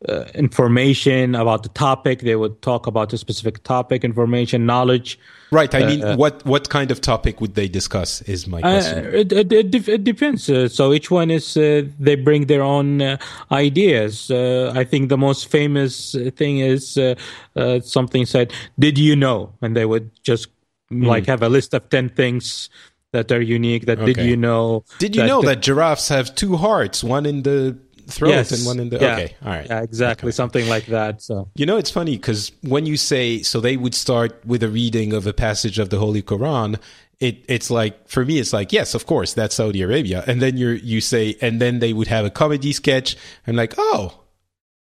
[0.07, 2.21] uh, uh, information about the topic.
[2.21, 5.19] They would talk about a specific topic, information, knowledge.
[5.51, 9.05] Right, I mean what what kind of topic would they discuss is my Uh, question.
[9.05, 10.49] it, it, it, def- it depends.
[10.49, 13.17] Uh, so each one is uh, they bring their own uh,
[13.51, 14.29] ideas.
[14.29, 17.15] Uh, I think the most famous thing is uh,
[17.55, 20.49] uh, something said, "Did you know?" And they would just
[20.91, 22.69] like have a list of ten things
[23.11, 23.85] that are unique.
[23.85, 24.83] That did you know?
[24.99, 27.75] Did you know that giraffes have two hearts, one in the
[28.09, 29.13] throat Yes, and one in the yeah.
[29.13, 29.65] Okay, all right.
[29.67, 31.21] Yeah, exactly, something like that.
[31.21, 34.69] So You know, it's funny because when you say so, they would start with a
[34.69, 36.79] reading of a passage of the Holy Quran.
[37.19, 40.57] It it's like for me, it's like yes, of course, that's Saudi Arabia, and then
[40.57, 43.17] you you say, and then they would have a comedy sketch.
[43.45, 44.19] I'm like, oh,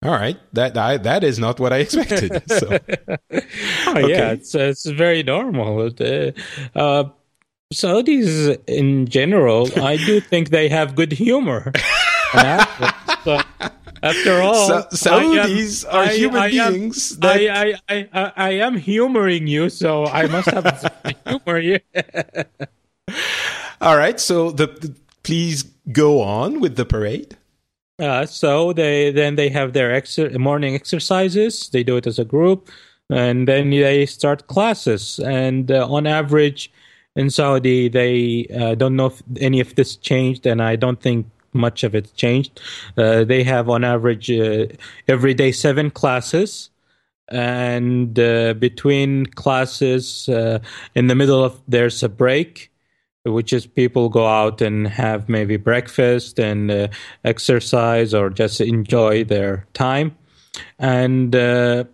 [0.02, 2.42] all right, that I, that is not what I expected.
[2.48, 2.78] So
[3.86, 5.86] Oh, yeah, it's it's very normal.
[5.86, 7.04] Uh,
[7.72, 11.72] Saudis in general, I do think they have good humor.
[12.32, 12.92] After,
[13.24, 13.40] so,
[14.02, 18.32] after all, Sa- Saudis am- are I- human I am- beings that- I, I, I,
[18.36, 20.92] I, am humoring you, so I must have
[21.26, 21.80] humor here.
[23.80, 27.36] all right, so the, the- please go on with the parade.
[27.98, 31.68] Uh, so they then they have their exer- morning exercises.
[31.68, 32.70] They do it as a group,
[33.10, 35.18] and then they start classes.
[35.18, 36.72] And uh, on average,
[37.14, 41.26] in Saudi, they uh, don't know if any of this changed, and I don't think
[41.52, 42.60] much of it changed.
[42.96, 44.66] Uh, they have on average uh,
[45.08, 46.70] every day seven classes.
[47.32, 50.58] And uh, between classes, uh,
[50.94, 52.72] in the middle of there's a break,
[53.24, 56.88] which is people go out and have maybe breakfast and uh,
[57.24, 60.16] exercise or just enjoy their time.
[60.78, 61.84] And uh,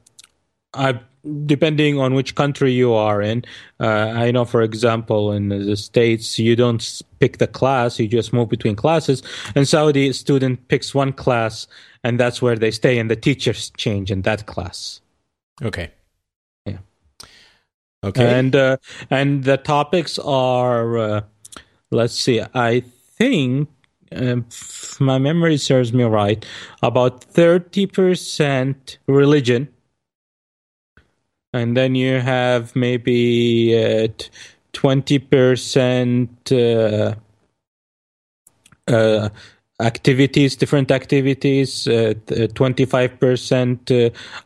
[0.73, 1.01] I
[1.47, 3.45] depending on which country you are in.
[3.81, 8.33] Uh, I know, for example, in the States, you don't pick the class, you just
[8.33, 9.23] move between classes.
[9.55, 11.67] In Saudi, student picks one class,
[12.05, 15.01] and that's where they stay, and the teachers change in that class.
[15.63, 15.91] Okay.
[16.65, 16.79] Yeah.
[18.05, 18.39] Okay.
[18.39, 18.77] And uh,
[19.11, 21.21] and the topics are, uh,
[21.91, 22.83] let's see, I
[23.19, 23.69] think,
[24.13, 26.45] um, if my memory serves me right,
[26.83, 29.69] about thirty percent religion,
[31.57, 34.09] and then you have maybe uh,
[34.73, 36.53] twenty percent.
[36.53, 37.15] Uh,
[38.89, 39.29] uh,
[39.81, 42.15] activities, different activities, uh,
[42.55, 43.91] twenty-five percent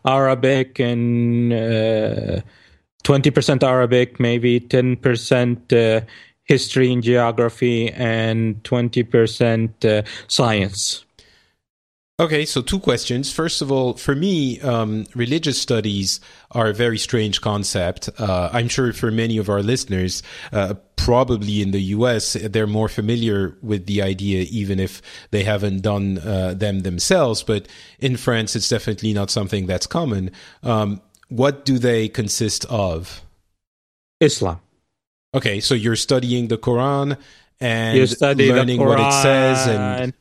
[0.05, 2.43] Arabic and
[3.05, 5.73] twenty percent Arabic, maybe ten percent
[6.45, 9.85] history and geography, and twenty percent
[10.27, 11.05] science.
[12.21, 13.33] Okay, so two questions.
[13.33, 18.11] First of all, for me, um, religious studies are a very strange concept.
[18.19, 22.91] Uh, I'm sure for many of our listeners, uh, probably in the US, they're more
[22.91, 27.43] familiar with the idea, even if they haven't done uh, them themselves.
[27.43, 27.67] But
[28.01, 30.31] in France, it's definitely not something that's common.
[30.63, 33.23] Um, what do they consist of?
[34.21, 34.61] Islam.
[35.35, 37.17] Okay, so you're studying the Quran
[37.61, 40.13] and learning Quran what it says and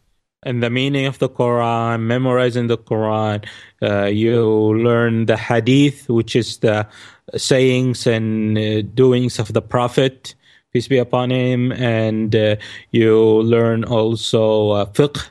[0.43, 3.45] and the meaning of the Quran, memorizing the Quran.
[3.81, 4.41] Uh, you
[4.77, 6.87] learn the Hadith, which is the
[7.35, 10.35] sayings and uh, doings of the Prophet,
[10.71, 12.55] peace be upon him, and uh,
[12.91, 15.29] you learn also uh, fiqh,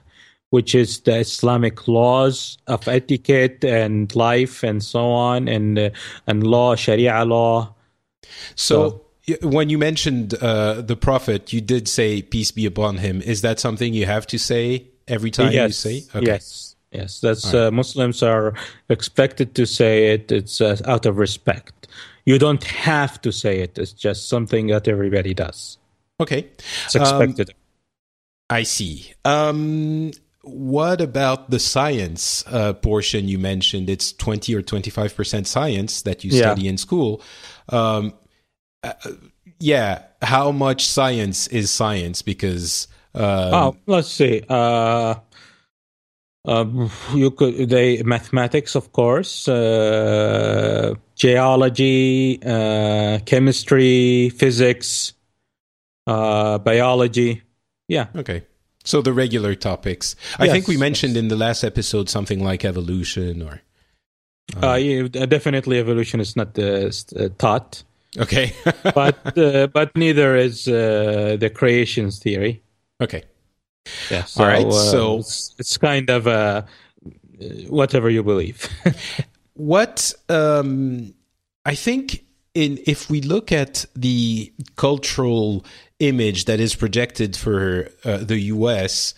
[0.51, 5.91] which is the Islamic laws of etiquette and life and so on, and uh,
[6.27, 7.75] and law, Sharia law.
[8.57, 13.23] So, y- when you mentioned uh, the prophet, you did say peace be upon him.
[13.23, 16.05] Is that something you have to say every time you yes, say?
[16.21, 17.21] yes, yes.
[17.21, 18.55] That's uh, Muslims are
[18.89, 20.31] expected to say it.
[20.33, 21.89] It's uh, out of respect.
[22.25, 23.79] You don't have to say it.
[23.79, 25.79] It's just something that everybody does.
[26.21, 26.47] Okay.
[26.85, 27.55] It's Um, expected.
[28.51, 29.13] I see.
[29.25, 30.11] Um,
[30.43, 33.89] what about the science uh, portion you mentioned?
[33.91, 36.41] It's 20 or 25% science that you Yeah.
[36.53, 37.23] study in school.
[37.69, 38.15] Um,
[38.83, 38.93] uh,
[39.61, 40.03] yeah.
[40.23, 42.23] How much science is science?
[42.23, 42.89] Because.
[43.15, 44.43] Um, oh, let's see.
[44.49, 45.15] Uh,
[46.45, 55.15] um, you could they mathematics, of course, uh, geology, uh, chemistry, physics,
[56.07, 57.43] uh, biology.
[57.89, 58.45] Yeah, Okay.
[58.85, 60.17] So the regular topics.
[60.39, 63.61] I think we Yes, mentioned in the last episode something like evolution or.
[64.63, 67.85] uh, yeah, definitely evolution is not uh, uh, taught.
[68.17, 68.55] Okay.
[68.95, 72.63] but uh, but neither is uh, the creations theory.
[73.01, 73.25] Okay.
[74.11, 76.63] Yeah, so, All right, uh, so- it's, it's kind of uh,
[77.69, 78.69] whatever you believe.
[79.59, 81.15] What um,
[81.65, 85.65] I think in if we look at the cultural
[85.99, 89.15] image that is projected for uh, the U.S.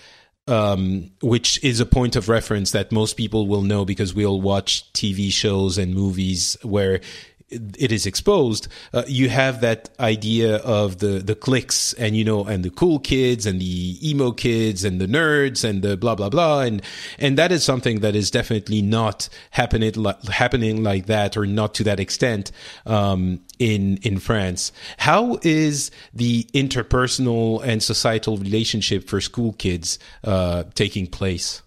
[0.47, 4.41] Um, which is a point of reference that most people will know because we all
[4.41, 7.03] watch TV shows and movies where
[7.51, 12.45] it is exposed, uh, you have that idea of the the cliques and you know
[12.45, 16.29] and the cool kids and the emo kids and the nerds and the blah blah
[16.29, 16.83] blah and
[17.19, 19.93] and that is something that is definitely not happening
[20.31, 22.53] happening like that or not to that extent
[22.87, 24.73] um, in in France.
[24.99, 31.63] How is the interpersonal and societal relationship for school kids uh, taking place?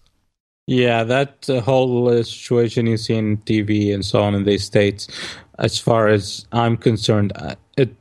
[0.66, 4.64] yeah, that uh, whole uh, situation you see in TV and so on in these
[4.64, 5.08] states,
[5.58, 7.94] as far as I'm concerned, uh, it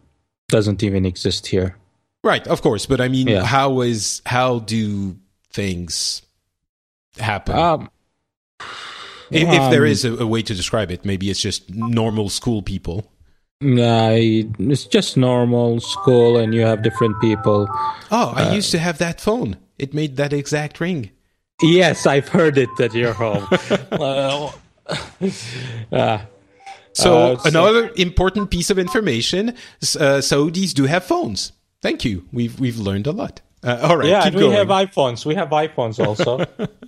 [0.50, 1.78] doesn't even exist here.
[2.24, 3.44] Right, of course, but I mean, Yeah.
[3.44, 5.18] how is how do
[5.52, 6.22] things
[7.18, 7.56] happen?
[7.56, 7.89] Um,
[9.30, 12.62] if, if there um, a, a way to describe it, maybe it's just normal school
[12.62, 13.12] people.
[13.62, 17.68] I, it's just normal school, and you have different people.
[18.12, 19.56] Oh, Uh, I used to have that phone.
[19.80, 21.12] It made that exact ring.
[21.62, 23.48] Yes, I've heard it at your home.
[25.92, 26.20] Uh,
[26.94, 31.52] So Uh, so- another important piece of information: uh, Saudis do have phones.
[31.82, 32.24] Thank you.
[32.32, 33.42] We've we've learned a lot.
[33.64, 34.52] Uh, all right, yeah, we going.
[34.52, 35.26] have iPhones.
[35.26, 36.46] We have iPhones also,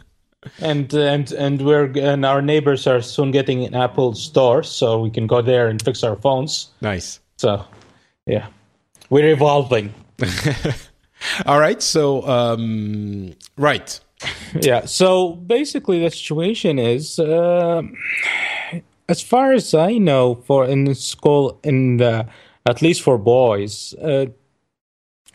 [0.60, 5.10] and and and we're and our neighbors are soon getting an Apple store, so we
[5.10, 6.70] can go there and fix our phones.
[6.82, 7.20] nice.
[7.38, 7.64] So,
[8.26, 8.48] yeah,
[9.10, 9.94] we're evolving.
[11.46, 11.82] All right.
[11.82, 14.00] So um, right.
[14.62, 14.86] yeah.
[14.86, 17.82] So basically, the situation is, uh,
[19.10, 22.28] as far as I know, for in school, in the
[22.66, 24.26] at least for boys, uh,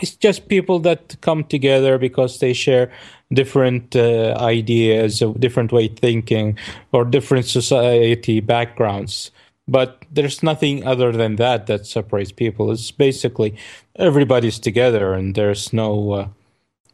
[0.01, 2.91] it's just people that come together because they share
[3.33, 6.59] different uh, ideas, a different way thinking,
[6.93, 9.31] or different society backgrounds.
[9.69, 12.73] but there's nothing other than that that separates people.
[12.73, 13.55] It's basically
[13.97, 16.29] everybody's together, and there's no uh,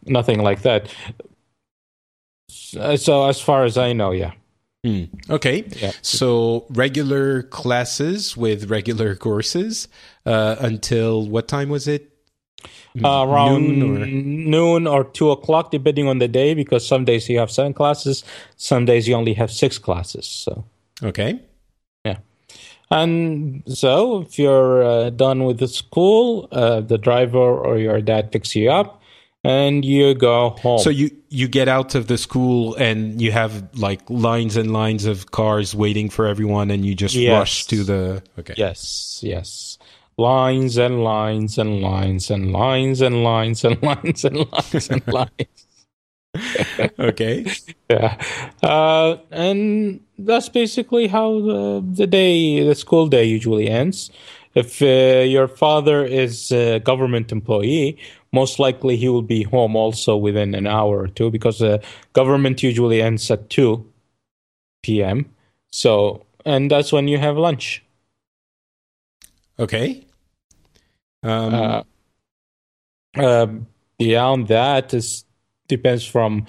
[0.06, 0.88] nothing like that.
[2.48, 4.32] So as far as I know, yeah.
[4.86, 5.04] Hmm.
[5.28, 5.64] Okay.
[5.82, 5.90] Yeah.
[6.02, 9.88] So regular classes with regular courses
[10.24, 12.12] uh, until what time was it?
[13.02, 17.28] Uh, around Noon or- noon or two o'clock, depending on the day, because some days
[17.28, 18.24] you have seven classes,
[18.56, 20.24] some days you only have six classes.
[20.26, 20.64] So,
[21.02, 21.40] Okay.
[22.06, 22.18] yeah.
[22.90, 28.30] And so, if you're uh, done with the school, uh, the driver or your dad
[28.32, 29.02] picks you up,
[29.46, 30.78] and you go home.
[30.80, 35.04] So you you get out of the school and you have like lines and lines
[35.06, 37.32] of cars waiting for everyone, and you just Yes.
[37.38, 38.22] rush to the.
[38.38, 38.54] Okay.
[38.56, 39.78] Yes, yes.
[40.18, 45.66] Lines and lines and lines and lines and lines and lines and lines and lines.
[46.98, 47.46] Okay.
[47.90, 48.18] yeah.
[48.62, 54.10] Uh, and that's basically how the, the day, the school day usually ends.
[54.56, 57.98] If uh, your father is a government employee,
[58.32, 61.78] most likely he will be home also within an hour or two because uh,
[62.14, 63.84] government usually ends at 2
[64.82, 65.26] p.m.
[65.70, 67.84] So, and that's when you have lunch.
[69.58, 70.04] Okay.
[71.22, 71.82] Um, Uh,
[73.16, 73.46] uh,
[73.98, 75.24] beyond that is
[75.68, 76.46] depends from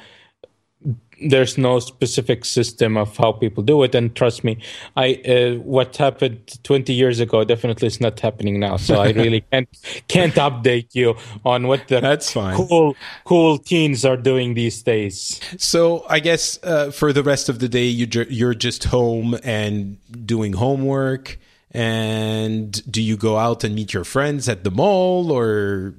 [1.29, 4.57] there's no specific system of how people do it and trust me
[4.95, 9.41] i uh, what happened 20 years ago definitely is not happening now so i really
[9.51, 9.69] can't
[10.07, 12.55] can't update you on what the That's fine.
[12.55, 12.95] cool
[13.25, 17.67] cool teens are doing these days So I guess uh, for the rest of the
[17.69, 21.39] day, you ju- you're just home and doing homework.
[21.71, 25.93] And do you go out and meet your friends at the mall, or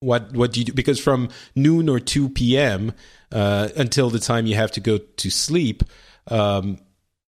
[0.00, 0.32] what?
[0.32, 0.72] What do you do?
[0.72, 2.92] Because from noon or two p.m.
[3.34, 5.82] Uh, until the time you have to go to sleep.
[6.28, 6.78] Um,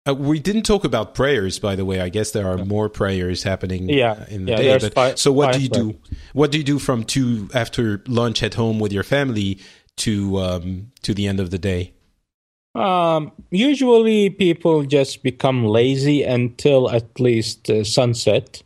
[0.07, 2.01] uh, we didn't talk about prayers, by the way.
[2.01, 4.11] I guess there are more prayers happening Yeah.
[4.11, 4.77] uh, in the Yeah, day.
[4.79, 5.95] But, five- so, what do you do?
[6.33, 9.57] What do you do from two after lunch at home with your family
[10.03, 11.93] to um, to the end of the day?
[12.75, 18.61] Um, usually people just become lazy until at least uh, sunset.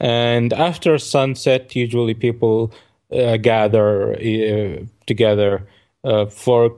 [0.00, 2.72] And after sunset, usually people
[3.12, 5.66] uh, gather uh, together.
[6.04, 6.76] Uh, for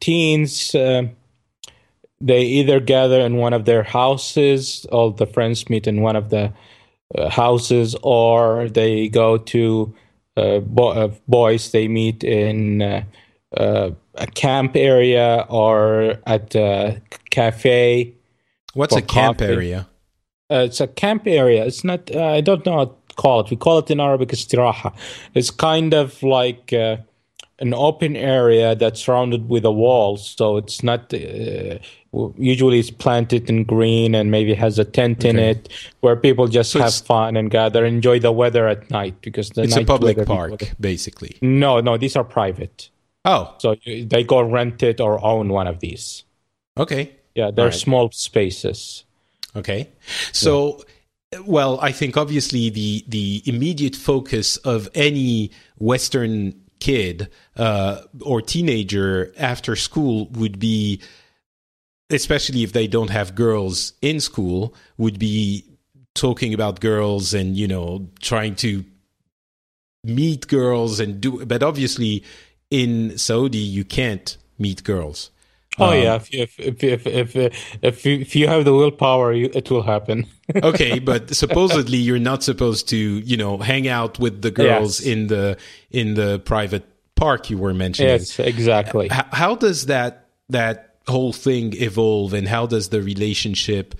[0.00, 1.02] teens, uh,
[2.20, 6.30] they either gather in one of their houses, all the friends meet in one of
[6.30, 6.52] the
[7.16, 9.94] uh, houses, or they go to
[10.36, 13.02] uh, bo- uh, boys, they meet in uh,
[13.56, 17.00] uh, a camp area or at a
[17.30, 18.14] cafe.
[18.74, 19.52] What's a camp coffee.
[19.52, 19.88] area?
[20.50, 21.64] Uh, it's a camp area.
[21.64, 22.14] It's not.
[22.14, 23.50] Uh, I don't know what to call it.
[23.50, 24.94] We call it in Arabic istiraha.
[25.34, 26.98] It's kind of like uh,
[27.58, 30.16] an open area that's surrounded with a wall.
[30.18, 31.12] So it's not.
[31.14, 31.78] Uh,
[32.38, 35.68] usually, it's planted in green and maybe has a tent in it
[36.00, 39.62] where people just So have fun and gather, enjoy the weather at night because the
[39.62, 41.36] It's a public park, basically.
[41.42, 42.90] No, no, these are private.
[43.24, 46.24] Oh, So they go rent it or own one of these.
[46.78, 47.74] okay, Yeah, they're Right.
[47.74, 49.04] small spaces.
[49.56, 49.88] okay.
[50.32, 50.84] So,
[51.44, 59.32] well, I think obviously the the immediate focus of any Western kid uh, or teenager
[59.38, 61.00] after school would be,
[62.10, 65.64] especially if they don't have girls in school, would be
[66.14, 68.84] talking about girls and you know trying to
[70.04, 71.44] meet girls and do.
[71.44, 72.24] But obviously,
[72.70, 75.30] in Saudi, you can't meet girls.
[75.78, 79.32] Oh Um, yeah, if if if if if, if, you, if you have the willpower,
[79.32, 80.26] you, it will happen.
[80.62, 85.06] okay, but supposedly you're not supposed to, you know, hang out with the girls Yes.
[85.12, 85.56] in the
[85.90, 88.10] in the private park you were mentioning.
[88.12, 89.06] yes, exactly.
[89.06, 93.94] H- how does that that whole thing evolve, and how does the relationship,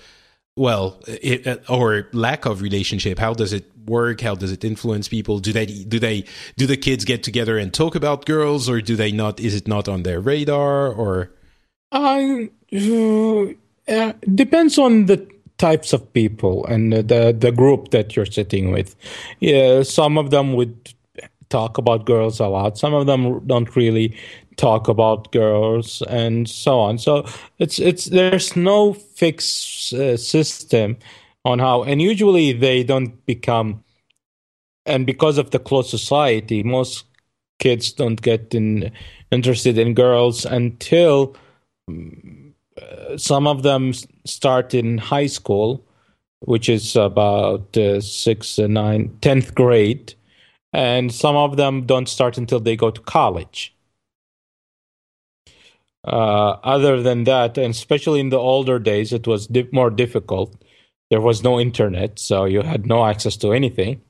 [0.56, 4.20] well, it, or lack of relationship, how does it work?
[4.20, 5.38] How does it influence people?
[5.38, 6.24] Do they do they
[6.56, 9.40] do the kids get together and talk about girls, or do they not?
[9.40, 10.88] Is it not on their radar?
[10.92, 11.30] Or
[11.92, 13.46] I uh,
[13.88, 15.26] uh, depends on the
[15.58, 18.96] types of people and the the group that you're sitting with.
[19.40, 20.94] Yeah, some of them would
[21.48, 22.76] talk about girls a lot.
[22.76, 24.16] Some of them don't really
[24.56, 26.98] talk about girls, and so on.
[26.98, 27.26] So
[27.58, 30.96] it's it's there's no fixed uh, system
[31.44, 33.82] on how, and usually they don't become.
[34.84, 37.04] And because of the close society, most
[37.58, 38.92] kids don't get in,
[39.32, 41.36] interested in girls until
[43.16, 43.92] some of them
[44.24, 45.84] start in high school,
[46.40, 50.14] which is about uh, sixth, uh, nine, tenth grade,
[50.72, 53.74] and some of them don't start until they go to college.
[56.04, 60.54] Uh, other than that, and especially in the older days, it was di- more difficult
[61.10, 64.00] there was no internet, so you had no access to anything.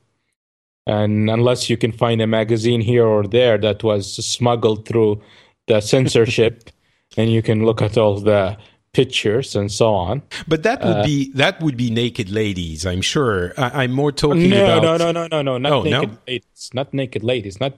[0.86, 5.20] And unless you can find a magazine here or there that was smuggled through
[5.66, 6.70] the censorship,
[7.16, 8.56] and you can look at all the
[8.96, 10.22] pictures and so on.
[10.48, 13.52] But that would uh, be that would be naked ladies, I'm sure.
[13.58, 16.18] I, am more talking no, about no, no, no, no, no, not oh, naked no?
[16.26, 17.74] ladies, not naked ladies, not.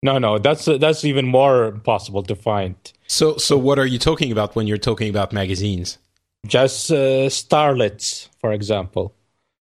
[0.00, 2.74] No, no, that's that's even more possible to find.
[3.08, 5.98] So, so what are you talking about when you're talking about magazines?
[6.46, 9.12] Just uh, starlets, for example,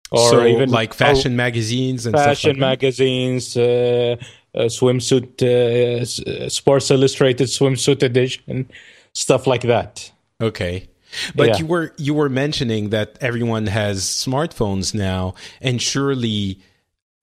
[0.09, 4.15] or so even like fashion magazines and fashion like magazines, uh,
[4.55, 8.69] swimsuit, uh, Sports Illustrated swimsuit edition,
[9.13, 10.11] stuff like that.
[10.41, 10.87] Okay.
[11.35, 11.57] But yeah.
[11.57, 16.61] you were you were mentioning that everyone has smartphones now, and surely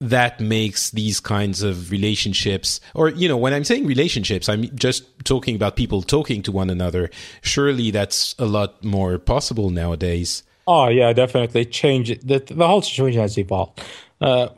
[0.01, 5.03] that makes these kinds of relationships, or you know, when I'm saying relationships, I'm just
[5.25, 7.09] talking about people talking to one another.
[7.41, 10.43] Surely that's a lot more possible nowadays.
[10.67, 11.65] Oh yeah, definitely.
[11.65, 13.81] Change the the whole situation has evolved.
[14.21, 14.49] Uh,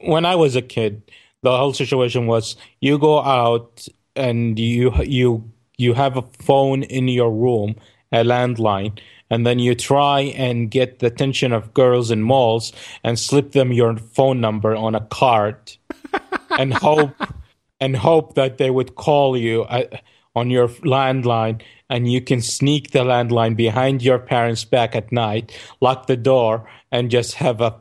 [0.00, 1.02] when I was a kid,
[1.42, 5.50] the whole situation was you go out and you you
[5.80, 7.74] you have a phone in your room
[8.12, 8.98] a landline
[9.30, 12.72] and then you try and get the attention of girls in malls
[13.04, 15.76] and slip them your phone number on a card
[16.58, 17.14] and hope
[17.80, 19.96] and hope that they would call you at, uh,
[20.36, 25.56] on your landline and you can sneak the landline behind your parents back at night
[25.80, 27.74] lock the door and just have a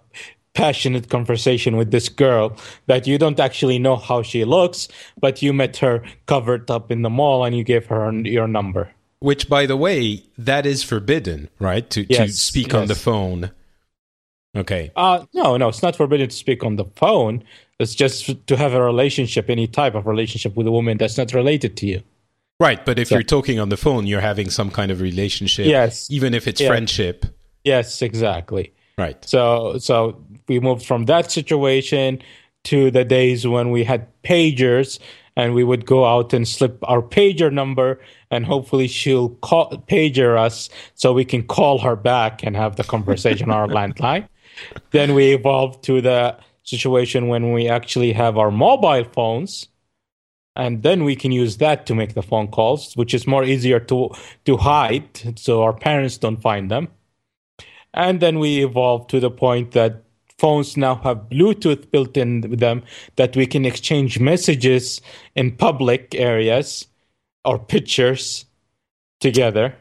[0.59, 2.45] passionate conversation with this girl
[2.87, 4.87] that you don't actually know how she looks
[5.19, 8.89] but you met her covered up in the mall and you gave her your number
[9.19, 11.89] which, by the way, that is forbidden, right?
[11.89, 12.75] To yes, to speak yes.
[12.75, 13.51] on the phone.
[14.55, 14.91] Okay.
[14.95, 17.43] Uh no, no, it's not forbidden to speak on the phone.
[17.79, 21.33] It's just to have a relationship, any type of relationship with a woman that's not
[21.33, 22.01] related to you.
[22.59, 25.65] Right, but if so, you're talking on the phone, you're having some kind of relationship.
[25.65, 26.09] Yes.
[26.09, 26.67] Even if it's yeah.
[26.67, 27.25] friendship.
[27.63, 28.73] Yes, exactly.
[28.97, 29.23] Right.
[29.23, 32.21] So so we moved from that situation
[32.65, 34.99] to the days when we had pagers
[35.35, 40.37] and we would go out and slip our pager number and hopefully she'll call pager
[40.37, 44.27] us so we can call her back and have the conversation on our landline.
[44.91, 49.69] Then we evolved to the situation when we actually have our mobile phones
[50.55, 53.79] and then we can use that to make the phone calls which is more easier
[53.79, 54.09] to
[54.43, 56.89] to hide so our parents don't find them.
[57.93, 60.03] And then we evolved to the point that
[60.39, 62.83] phones now have Bluetooth built in with them
[63.17, 65.01] that we can exchange messages
[65.35, 66.87] in public areas
[67.45, 68.45] or pictures
[69.19, 69.75] together.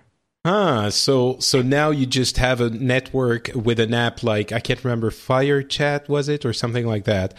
[0.45, 4.83] Ah, so so now you just have a network with an app like I can't
[4.83, 7.35] remember FireChat was it or something like that,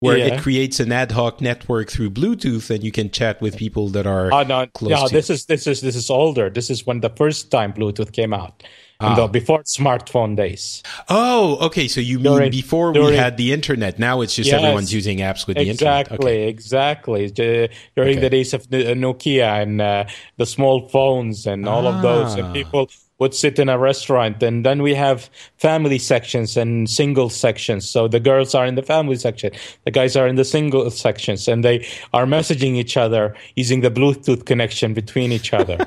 [0.00, 0.34] where yeah.
[0.34, 4.06] it creates an ad hoc network through Bluetooth and you can chat with people that
[4.06, 4.32] are.
[4.32, 6.48] Oh no, close no, this is this is this is older.
[6.48, 8.62] This is when the first time Bluetooth came out
[9.00, 9.14] ah.
[9.14, 10.82] the, before smartphone days.
[11.08, 11.88] Oh, okay.
[11.88, 13.98] So you during, mean before during, we had the internet?
[13.98, 16.06] Now it's just yes, everyone's using apps with the internet.
[16.06, 16.48] Exactly, okay.
[16.48, 17.30] exactly.
[17.30, 18.20] During okay.
[18.20, 20.04] the days of Nokia and uh,
[20.36, 21.96] the small phones and all ah.
[21.96, 22.52] of those, and ah.
[22.52, 22.88] people
[23.18, 28.08] would sit in a restaurant and then we have family sections and single sections so
[28.08, 29.50] the girls are in the family section
[29.84, 33.90] the guys are in the single sections and they are messaging each other using the
[33.90, 35.78] bluetooth connection between each other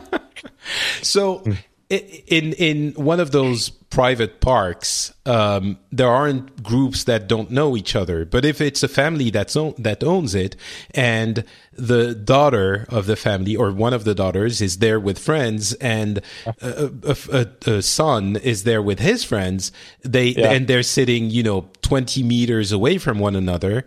[1.01, 1.43] so
[1.89, 7.95] in in one of those private parks, um, there aren't groups that don't know each
[7.95, 8.25] other.
[8.25, 10.57] But if it's a family that's own, that owns it,
[10.91, 15.73] and the daughter of the family or one of the daughters is there with friends,
[15.75, 16.19] and
[16.61, 16.91] a,
[17.31, 19.71] a, a son is there with his friends,
[20.03, 20.51] they yeah.
[20.51, 23.85] and they're sitting, you know, twenty meters away from one another.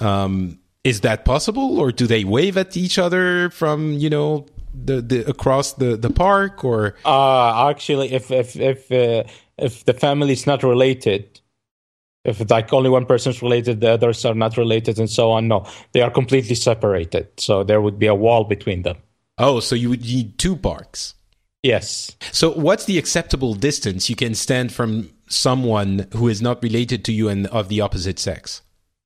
[0.00, 5.00] Um, is that possible, or do they wave at each other from you know the,
[5.00, 6.96] the across the the park or?
[7.04, 9.24] Uh actually if if if uh,
[9.58, 11.40] if the family is not related
[12.24, 15.48] if like only one person is related the others are not related and so on
[15.48, 17.28] no they are completely separated.
[17.38, 18.96] So there would be a wall between them.
[19.38, 21.14] Oh so you would need two parks.
[21.62, 22.16] Yes.
[22.32, 27.12] So what's the acceptable distance you can stand from someone who is not related to
[27.12, 28.62] you and of the opposite sex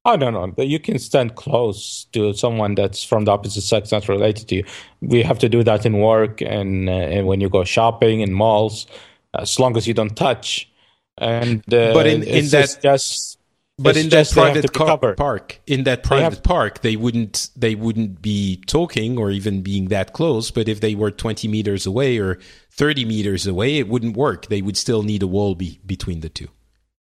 [0.06, 0.62] I don't know.
[0.62, 4.64] You can stand close to someone that's from the opposite sex, not related to you.
[5.00, 8.32] We have to do that in work and, uh, and when you go shopping in
[8.32, 8.86] malls,
[9.34, 10.70] as long as you don't touch.
[11.18, 13.38] And uh, but in, in that just
[13.78, 18.22] but in that private car, park, in that private have, park, they wouldn't they wouldn't
[18.22, 20.50] be talking or even being that close.
[20.50, 22.38] But if they were twenty meters away or
[22.70, 24.46] thirty meters away, it wouldn't work.
[24.46, 26.48] They would still need a wall be, between the two.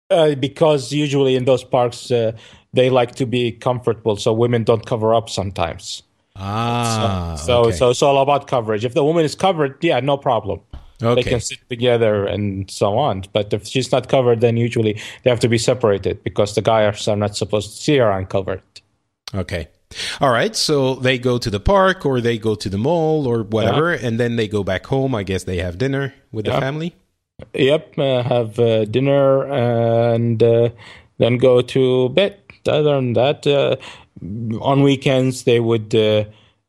[0.09, 2.33] Uh, because usually in those parks, uh,
[2.73, 6.03] they like to be comfortable, so women don't cover up sometimes.
[6.35, 7.77] Ah, so so, okay.
[7.77, 8.85] so it's all about coverage.
[8.85, 10.61] If the woman is covered, yeah, no problem.
[11.03, 11.23] Okay.
[11.23, 13.23] They can sit together and so on.
[13.33, 17.07] But if she's not covered, then usually they have to be separated because the guys
[17.07, 18.61] are not supposed to see her uncovered.
[19.33, 19.67] Okay.
[20.19, 20.55] All right.
[20.55, 24.19] So they go to the park or they go to the mall or whatever, and
[24.19, 25.15] then they go back home.
[25.15, 26.95] I guess they have dinner with the family.
[27.53, 30.69] Yep, uh, have uh, dinner and uh,
[31.17, 32.37] then go to bed.
[32.67, 33.75] Other than that, uh,
[34.61, 36.25] on weekends they would uh,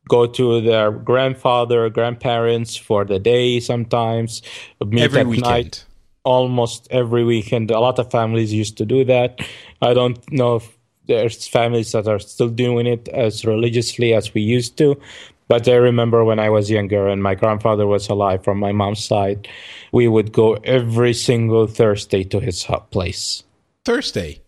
[0.09, 3.61] go to their grandfather, grandparents for the day.
[3.61, 4.43] Sometimes
[4.85, 5.51] meet Every at weekend.
[5.51, 5.85] night.
[6.25, 7.71] Almost every weekend.
[7.71, 9.41] A lot of families used to do that.
[9.81, 14.41] I don't know if there's families that are still doing it as religiously as we
[14.41, 15.01] used to.
[15.49, 19.05] But I remember when I was younger and my grandfather was alive from my mom's
[19.05, 19.49] side,
[19.91, 23.43] we would go every single Thursday to his place.
[23.85, 24.42] Thursday.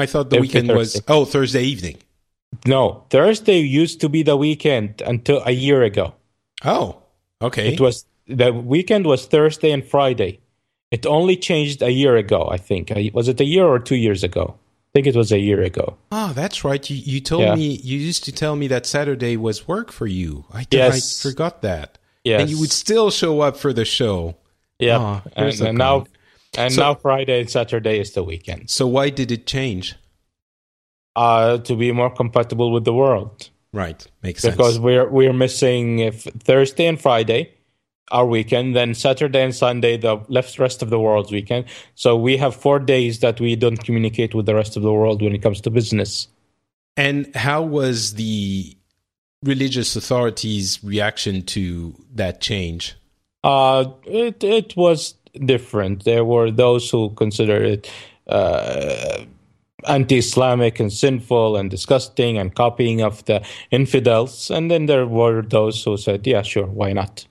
[0.00, 1.98] I thought the Every weekend was oh Thursday evening.
[2.66, 6.14] No, Thursday used to be the weekend until a year ago.
[6.64, 6.96] Oh,
[7.40, 7.72] okay.
[7.72, 10.40] It was the weekend was Thursday and Friday.
[10.90, 12.92] It only changed a year ago, I think.
[13.14, 14.56] Was it a year or two years ago?
[14.58, 15.96] I think it was a year ago.
[16.10, 16.82] Oh, that's right.
[16.90, 17.54] You you told Yeah.
[17.54, 20.44] me you used to tell me that Saturday was work for you.
[20.52, 21.24] I, Yes.
[21.24, 21.98] I forgot that.
[22.24, 22.40] Yes.
[22.40, 24.36] And you would still show up for the show.
[24.80, 24.98] Yeah.
[24.98, 26.06] Ah, and, and now.
[26.56, 28.70] And So- now Friday and Saturday is the weekend.
[28.70, 29.94] So why did it change?
[31.16, 33.50] Uh to be more compatible with the world.
[33.72, 34.06] Right.
[34.22, 34.56] Makes because sense.
[34.56, 37.54] Because we're we're missing if Thursday and Friday
[38.12, 41.66] our weekend, then Saturday and Sunday the left rest of the world's weekend.
[41.94, 45.22] So we have four days that we don't communicate with the rest of the world
[45.22, 46.26] when it comes to business.
[46.96, 48.76] And how was the
[49.44, 52.96] religious authorities' reaction to that change?
[53.44, 56.04] Uh, it it was different.
[56.04, 57.90] There were those who considered it
[58.26, 59.24] uh,
[59.86, 65.82] anti-Islamic and sinful and disgusting and copying of the infidels, and then there were those
[65.84, 67.26] who said, "Yeah, sure, why not."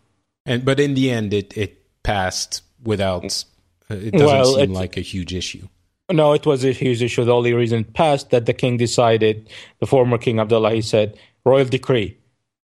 [0.46, 3.46] And but in the end, it it passed without.
[3.92, 5.68] Uh, it doesn't Well, seem it- like a huge issue.
[6.12, 7.24] No, it was a huge issue.
[7.24, 9.48] The only reason it passed that the king decided,
[9.80, 12.18] the former king Abdullah, he said, royal decree,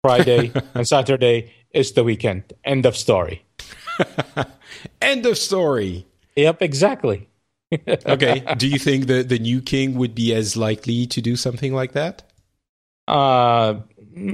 [0.02, 2.52] Friday and Saturday is the weekend.
[2.64, 3.42] End of story.
[5.03, 6.07] End of story.
[6.36, 7.26] Yep, exactly.
[8.05, 8.42] Okay.
[8.59, 11.92] Do you think the the new king would be as likely to do something like
[11.92, 12.24] that?
[13.07, 13.80] Uh,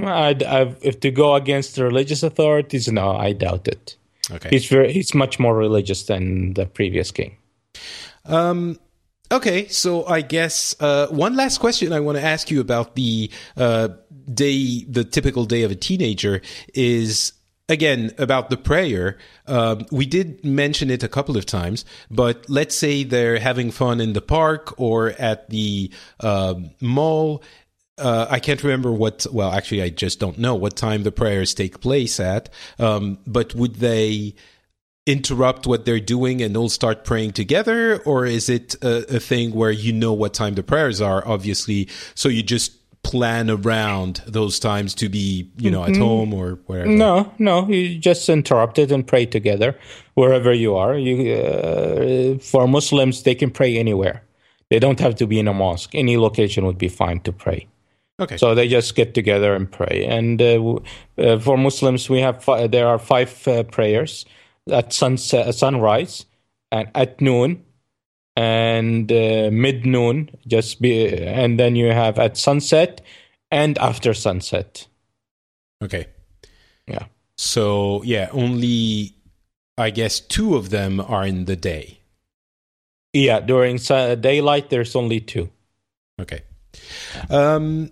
[0.04, 3.96] I'd, I've, if to go against the religious authorities, no, I doubt it.
[4.30, 4.48] Okay.
[4.50, 7.36] He's very, he's much more religious than the previous king.
[8.24, 8.78] Um,
[9.30, 13.30] okay, so I guess uh, one last question I want to ask you about the
[13.56, 13.88] uh,
[14.32, 16.42] day, the typical day of a teenager
[16.74, 17.32] is
[17.68, 19.18] again about the prayer.
[19.46, 24.00] Um, we did mention it a couple of times, but let's say they're having fun
[24.00, 25.90] in the park or at the
[26.20, 27.42] um mall.
[27.98, 29.26] Uh, I can't remember what.
[29.32, 32.50] Well, actually, I just don't know what time the prayers take place at.
[32.78, 34.34] Um, but would they?
[35.08, 39.54] interrupt what they're doing and all start praying together or is it a, a thing
[39.54, 42.75] where you know what time the prayers are obviously so you just
[43.06, 47.98] plan around those times to be you know at home or wherever No, no, you
[47.98, 49.78] just interrupt it and pray together
[50.14, 50.98] wherever you are.
[50.98, 54.22] You, uh, for Muslims, they can pray anywhere.
[54.70, 55.94] They don't have to be in a mosque.
[55.94, 57.68] Any location would be fine to pray.
[58.18, 60.04] okay So they just get together and pray.
[60.08, 60.74] And uh,
[61.18, 64.26] uh, for Muslims, we have fi- there are five uh, prayers
[64.70, 66.26] at sunset, sunrise,
[66.72, 67.62] and at noon,
[68.36, 70.30] and uh, mid noon.
[70.46, 73.00] Just be, and then you have at sunset
[73.50, 74.86] and after sunset.
[75.82, 76.06] okay
[76.88, 77.06] Yeah.
[77.36, 79.12] so yeah only
[79.78, 82.00] i guess two of them are in the day
[83.12, 83.78] Yeah, during
[84.20, 85.48] daylight, there's only two.
[86.20, 86.40] Okay.
[87.30, 87.90] Um,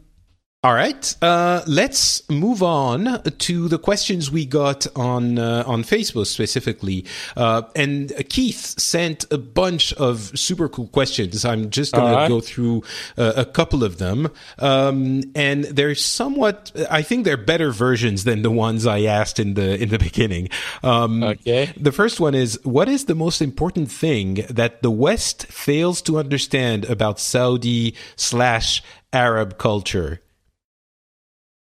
[0.65, 1.15] all right.
[1.21, 7.05] Uh, let's move on to the questions we got on uh, on Facebook specifically.
[7.37, 11.45] Uh, and Keith sent a bunch of super cool questions.
[11.45, 12.83] I'm just going All to go through
[13.19, 14.31] uh, a couple of them.
[14.59, 16.73] Um, and they're somewhat.
[16.91, 20.49] I think they're better versions than the ones I asked in the in the beginning.
[20.83, 21.75] Um, Okay.
[21.77, 26.17] the first one is what is the most important thing that the West fails to
[26.19, 30.21] understand about Saudi slash Arab culture?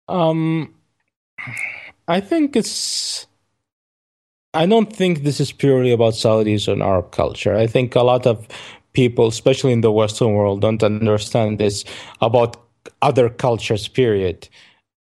[0.08, 0.74] Um,
[2.08, 3.28] I think it's.
[4.54, 7.56] I don't think this is purely about Saudis and Arab culture.
[7.56, 8.48] I think a lot of
[8.94, 11.84] people, especially in the Western world, don't understand this
[12.22, 12.58] about
[13.02, 14.48] other cultures, period.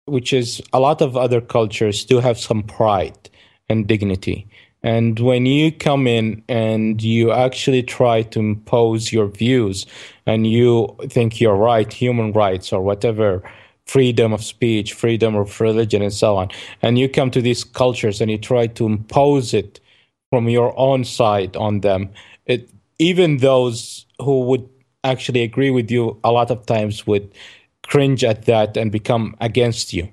[0.07, 3.31] Which is a lot of other cultures do have some pride
[3.69, 4.47] and dignity.
[4.83, 9.85] And when you come in and you actually try to impose your views
[10.27, 13.43] and you think you're right, human rights or whatever,
[13.87, 16.51] freedom of speech, freedom of religion, and so on.
[16.83, 19.81] And you come to these cultures and you try to impose it
[20.31, 22.11] from your own side on them.
[22.47, 22.69] It,
[22.99, 24.69] even those who would
[25.05, 27.33] actually agree with you a lot of times would
[27.87, 30.09] cringe at that and become against you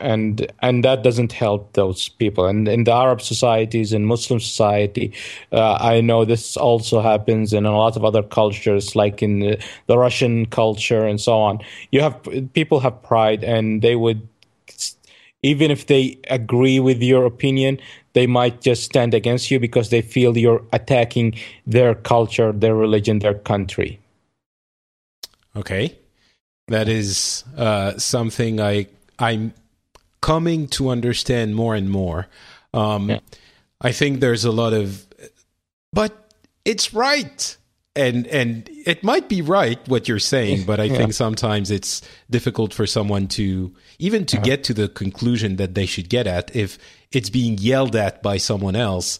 [0.00, 2.46] and and that doesn't help those people.
[2.46, 5.12] And in the arab societies in muslim society
[5.52, 9.58] uh, i know this also happens in a lot of other cultures like in the,
[9.86, 11.60] the, russian culture and so on.
[11.92, 12.16] You have
[12.54, 14.26] people have pride and they would
[15.42, 17.78] even if they agree with your opinion
[18.12, 21.34] they might just stand against you because they feel you're attacking
[21.66, 23.98] their culture their religion their country.
[25.56, 25.96] Okay.
[26.68, 28.86] That is uh, something i
[29.18, 29.52] i'm
[30.20, 32.26] coming to understand more and more.
[32.74, 33.20] Um, yeah.
[33.80, 35.06] I think there's a lot of,
[35.92, 37.56] but it's right.
[37.96, 40.96] And and it might be right what you're saying, but I yeah.
[40.96, 44.44] think sometimes it's difficult for someone to even to uh-huh.
[44.44, 46.78] get to the conclusion that they should get at if
[47.10, 49.18] it's being yelled at by someone else.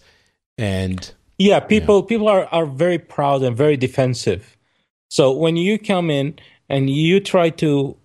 [0.57, 2.09] And yeah, people yeah.
[2.09, 4.57] people are are very proud and very defensive.
[5.09, 6.39] So when you come in
[6.69, 7.97] and you try to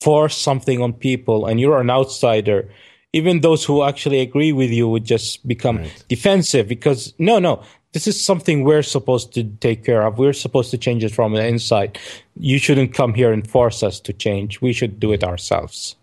[0.00, 2.68] force something on people and you're an outsider,
[3.12, 6.04] even those who actually agree with you would just become right.
[6.08, 10.18] defensive because no, no, this is something we're supposed to take care of.
[10.18, 11.98] We're supposed to change it from the inside.
[12.36, 14.60] You shouldn't come here and force us to change.
[14.60, 15.96] We should do it ourselves.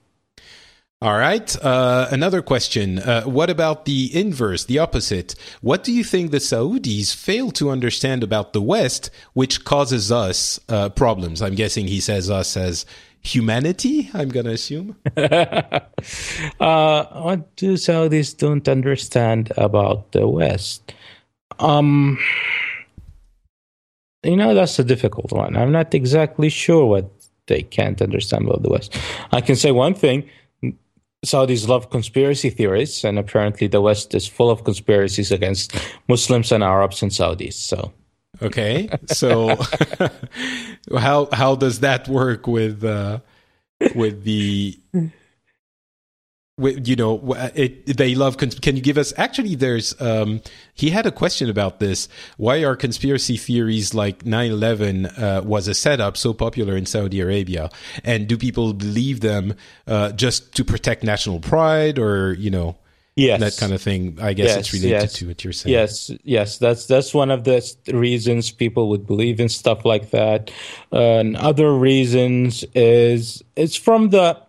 [1.02, 1.56] All right.
[1.64, 3.00] Uh, another question.
[3.00, 5.36] Uh, what about the inverse, the opposite?
[5.62, 10.60] What do you think the Saudis fail to understand about the West, which causes us
[10.70, 11.41] uh, problems?
[11.41, 12.86] I'm guessing he says us as
[13.26, 14.95] humanity, I'm going to assume.
[15.17, 15.82] uh,
[16.59, 20.93] what do Saudis don't understand about the West?
[21.59, 22.19] Um,
[24.23, 25.57] you know, that's a difficult one.
[25.57, 27.11] I'm not exactly sure what
[27.47, 28.97] they can't understand about the West.
[29.32, 30.30] I can say one thing.
[31.26, 35.76] Saudis love conspiracy theories, and apparently the West is full of conspiracies against
[36.07, 37.53] Muslims and Arabs and Saudis.
[37.53, 37.91] So
[38.42, 39.58] Okay, so
[40.98, 43.20] how how does that work with uh,
[43.96, 44.78] with the
[46.58, 50.42] with, you know it, they love can you give us actually there's um,
[50.74, 52.08] he had a question about this.
[52.38, 57.70] Why are conspiracy theories like 9-11 uh, was a setup so popular in saudi arabia?
[58.04, 59.56] And do people believe them
[59.88, 62.78] uh, just to protect national pride or you know
[63.16, 63.39] yes.
[63.39, 64.18] that kind of thing.
[64.22, 65.13] I guess yes, it's related yes.
[65.13, 65.74] to what you're saying.
[65.74, 70.51] Yes, yes, that's that's one of the reasons people would believe in stuff like that.
[70.91, 74.39] Uh, and other reasons is it's from the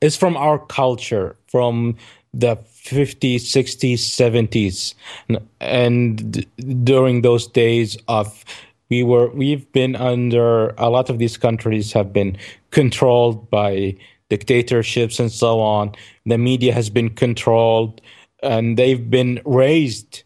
[0.00, 1.96] it's from our culture, from
[2.34, 4.94] the 50s, 60s, 70s,
[5.28, 8.44] and, and during those days of
[8.88, 12.36] we were we've been under a lot of these countries have been
[12.70, 13.96] controlled by
[14.32, 15.92] dictatorships and so on.
[16.24, 18.00] The media has been controlled
[18.42, 20.22] and they've been raised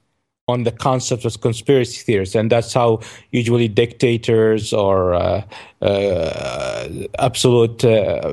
[0.48, 3.00] on the concept of conspiracy theories, and that's how
[3.32, 5.42] usually dictators or uh,
[5.82, 6.88] uh,
[7.18, 8.32] absolute uh,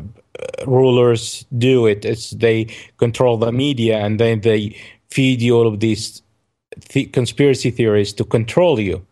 [0.67, 2.05] rulers do it.
[2.05, 2.67] It's they
[2.97, 4.77] control the media, and then they
[5.09, 6.21] feed you all of these
[6.89, 9.03] th- conspiracy theories to control you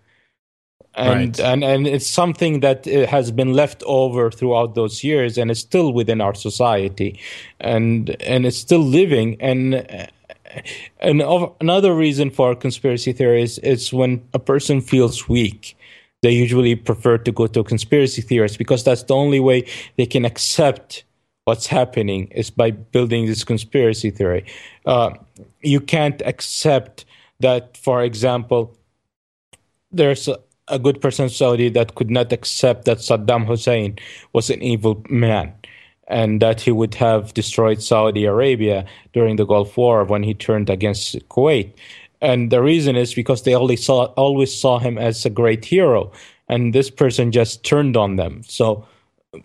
[0.95, 1.39] and right.
[1.39, 5.59] and and it's something that uh, has been left over throughout those years and it's
[5.59, 7.19] still within our society
[7.59, 10.07] and and it's still living and uh,
[10.99, 11.21] and
[11.61, 15.77] another reason for conspiracy theories is when a person feels weak
[16.23, 19.65] they usually prefer to go to a conspiracy theories because that's the only way
[19.95, 21.05] they can accept
[21.45, 24.45] what's happening is by building this conspiracy theory
[24.85, 25.11] uh,
[25.61, 27.05] you can't accept
[27.39, 28.77] that for example
[29.93, 30.37] there's a,
[30.71, 33.99] a good person Saudi that could not accept that Saddam Hussein
[34.33, 35.53] was an evil man
[36.07, 40.69] and that he would have destroyed Saudi Arabia during the Gulf War when he turned
[40.69, 41.71] against Kuwait.
[42.21, 46.11] And the reason is because they always saw, always saw him as a great hero.
[46.49, 48.43] And this person just turned on them.
[48.43, 48.85] So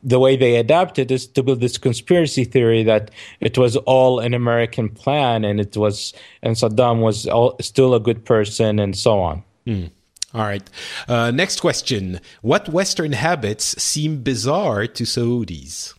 [0.02, 4.34] the way they adapted is to build this conspiracy theory that it was all an
[4.34, 6.12] American plan and it was,
[6.42, 9.44] and Saddam was all, still a good person and so on.
[9.66, 9.90] Mm.
[10.36, 10.68] All right.
[11.08, 12.20] Uh, next question.
[12.42, 15.94] What Western habits seem bizarre to Saudis?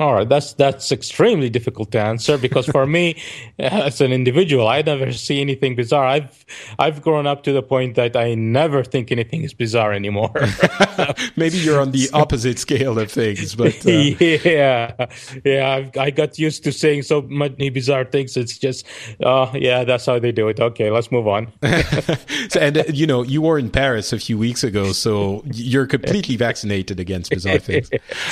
[0.00, 3.20] All right, that's that's extremely difficult to answer because for me,
[3.58, 6.06] as an individual, I never see anything bizarre.
[6.06, 6.44] I've
[6.78, 10.30] I've grown up to the point that I never think anything is bizarre anymore.
[11.36, 13.90] Maybe you're on the opposite scale of things, but uh...
[13.90, 15.06] yeah,
[15.44, 18.36] yeah, I've, i got used to saying so many bizarre things.
[18.36, 18.86] It's just,
[19.24, 20.60] uh, yeah, that's how they do it.
[20.60, 21.52] Okay, let's move on.
[22.50, 25.88] so, and uh, you know, you were in Paris a few weeks ago, so you're
[25.88, 27.90] completely vaccinated against bizarre things.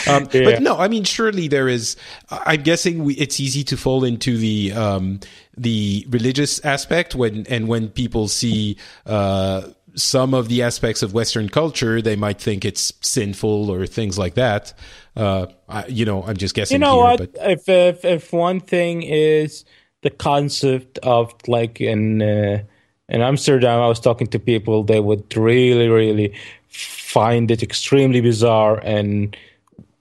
[0.08, 0.44] Um, yeah.
[0.44, 1.96] But no, I mean, surely there is.
[2.30, 5.20] I'm guessing we, it's easy to fall into the um,
[5.56, 8.76] the religious aspect when and when people see.
[9.06, 9.62] Uh,
[9.94, 14.34] some of the aspects of Western culture, they might think it's sinful or things like
[14.34, 14.74] that.
[15.16, 16.74] Uh, I, you know, I'm just guessing.
[16.74, 17.18] You know here, what?
[17.32, 19.64] But If, if if one thing is
[20.02, 22.62] the concept of like in uh,
[23.08, 24.84] in Amsterdam, I was talking to people.
[24.84, 26.34] They would really, really
[26.68, 29.34] find it extremely bizarre and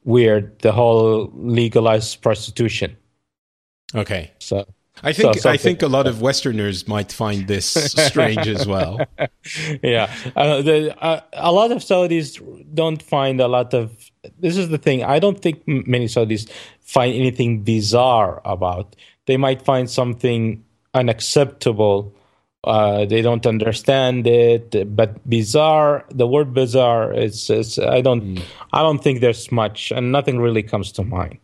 [0.06, 0.58] weird.
[0.60, 2.96] The whole legalized prostitution.
[3.94, 4.66] okay, So
[5.04, 7.66] I think So I think a lot of Westerners might find this
[8.08, 9.02] strange as well.
[9.84, 12.40] yeah, uh, the, uh, a lot of Saudis
[12.74, 14.10] don't find a lot of.
[14.40, 15.04] This is the thing.
[15.04, 16.50] I don't think m- many Saudis
[16.80, 18.96] find anything bizarre about.
[19.26, 22.14] They might find something unacceptable.
[22.66, 26.04] Uh, they don't understand it, but bizarre.
[26.10, 27.50] The word bizarre is.
[27.50, 28.42] is I don't.
[28.74, 31.40] I don't think there's much, and nothing really comes to mind.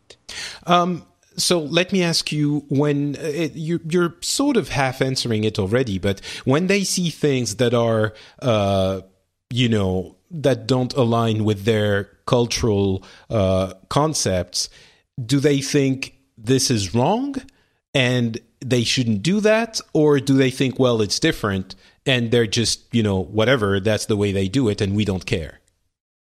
[0.66, 1.06] Um,
[1.38, 5.60] so let me ask you: when uh, it, you, you're sort of half answering it
[5.60, 9.02] already, but when they see things that are, uh,
[9.52, 14.70] you know, that don't align with their cultural uh, concepts,
[15.24, 17.36] do they think this is wrong
[17.94, 22.94] and they shouldn't do that, or do they think, well, it's different and they're just,
[22.94, 25.60] you know, whatever, that's the way they do it, and we don't care?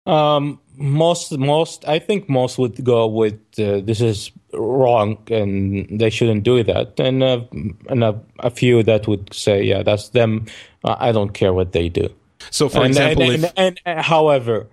[0.06, 6.10] Um, most, most, I think most would go with uh, this is wrong and they
[6.10, 7.44] shouldn't do that, and uh,
[7.88, 10.46] and a, a few that would say, yeah, that's them.
[10.84, 12.08] I don't care what they do.
[12.50, 14.66] So, for and, example, and, if and, and, however,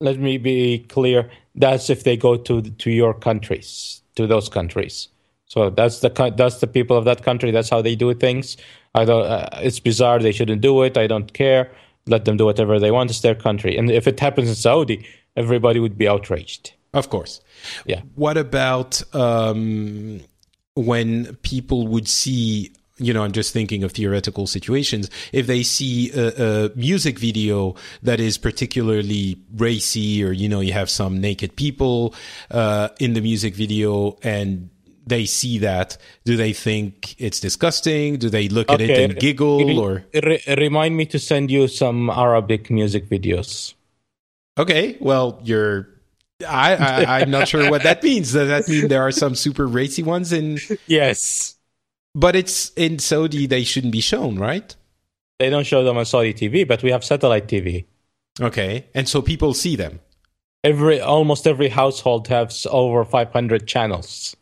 [0.00, 1.30] let me be clear.
[1.54, 5.08] That's if they go to to your countries, to those countries.
[5.54, 7.52] So that's the that's the people of that country.
[7.52, 8.56] That's how they do things.
[8.92, 9.24] I don't.
[9.24, 10.18] Uh, it's bizarre.
[10.18, 10.96] They shouldn't do it.
[10.96, 11.70] I don't care.
[12.08, 13.10] Let them do whatever they want.
[13.10, 13.76] It's their country.
[13.78, 16.72] And if it happens in Saudi, everybody would be outraged.
[16.92, 17.40] Of course.
[17.86, 18.00] Yeah.
[18.16, 20.22] What about um,
[20.74, 26.10] when people would see, you know, I'm just thinking of theoretical situations, if they see
[26.10, 31.54] a, a music video that is particularly racy or, you know, you have some naked
[31.54, 32.12] people
[32.50, 34.70] uh, in the music video and
[35.06, 38.16] they see that, do they think it's disgusting?
[38.16, 40.04] Do they look at it and giggle Re- or?
[40.14, 43.74] re- remind me to send you some Arabic music videos.
[44.58, 45.88] Okay, well, you're.
[46.46, 48.32] I, I I'm not sure what that means.
[48.32, 50.58] Does that mean there are some super racy ones in?
[50.86, 51.56] Yes.
[52.14, 53.46] But it's in Saudi.
[53.46, 54.74] They shouldn't be shown, right?
[55.40, 57.86] They don't show them on Saudi TV, but we have satellite TV.
[58.40, 60.00] Okay, and so people see them.
[60.62, 64.36] Every almost every household has over 500 channels.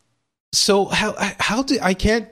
[0.53, 2.27] So how how do I can't?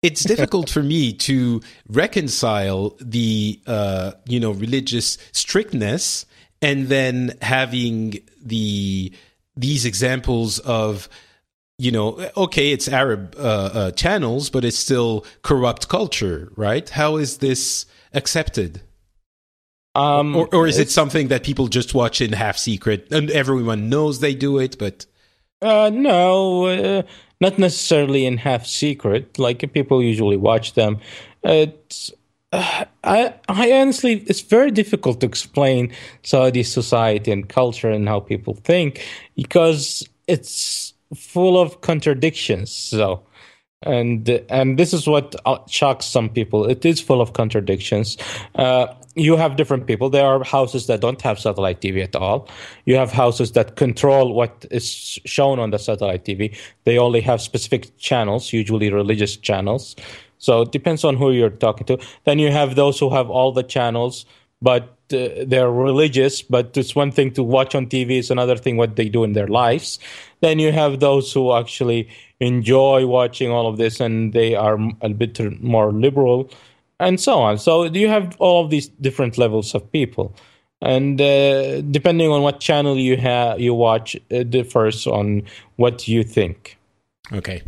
[0.00, 6.24] It's difficult for me to reconcile the uh, you know religious strictness
[6.62, 9.12] and then having the
[9.56, 11.08] these examples of
[11.78, 13.42] you know okay it's arab uh,
[13.72, 18.82] uh, channels but it's still corrupt culture right how is this accepted
[19.94, 23.88] Um, or, or is it something that people just watch in half secret and everyone
[23.88, 25.06] knows they do it but
[25.60, 27.02] Uh, no, uh,
[27.40, 29.38] not necessarily in half secret.
[29.38, 30.98] Like people usually watch them.
[31.44, 32.12] It's,
[32.52, 38.20] uh, I, I honestly, it's very difficult to explain Saudi society and culture and how
[38.20, 42.70] people think because it's full of contradictions.
[42.70, 43.22] So,
[43.82, 46.66] and and this is what uh, shocks some people.
[46.66, 48.16] It is full of contradictions.
[48.54, 50.10] Uh, you have different people.
[50.10, 52.48] There are houses that don't have satellite TV at all.
[52.86, 56.56] You have houses that control what is shown on the satellite TV.
[56.84, 59.96] They only have specific channels, usually religious channels.
[60.38, 61.98] So it depends on who you're talking to.
[62.24, 64.24] Then you have those who have all the channels,
[64.62, 66.42] but uh, they're religious.
[66.42, 69.32] But it's one thing to watch on TV; it's another thing what they do in
[69.32, 69.98] their lives.
[70.40, 72.08] Then you have those who actually
[72.40, 76.50] enjoy watching all of this, and they are a bit more liberal,
[77.00, 77.58] and so on.
[77.58, 80.34] So you have all of these different levels of people,
[80.80, 85.42] and uh, depending on what channel you have, you watch, it differs on
[85.76, 86.76] what you think.
[87.32, 87.62] Okay.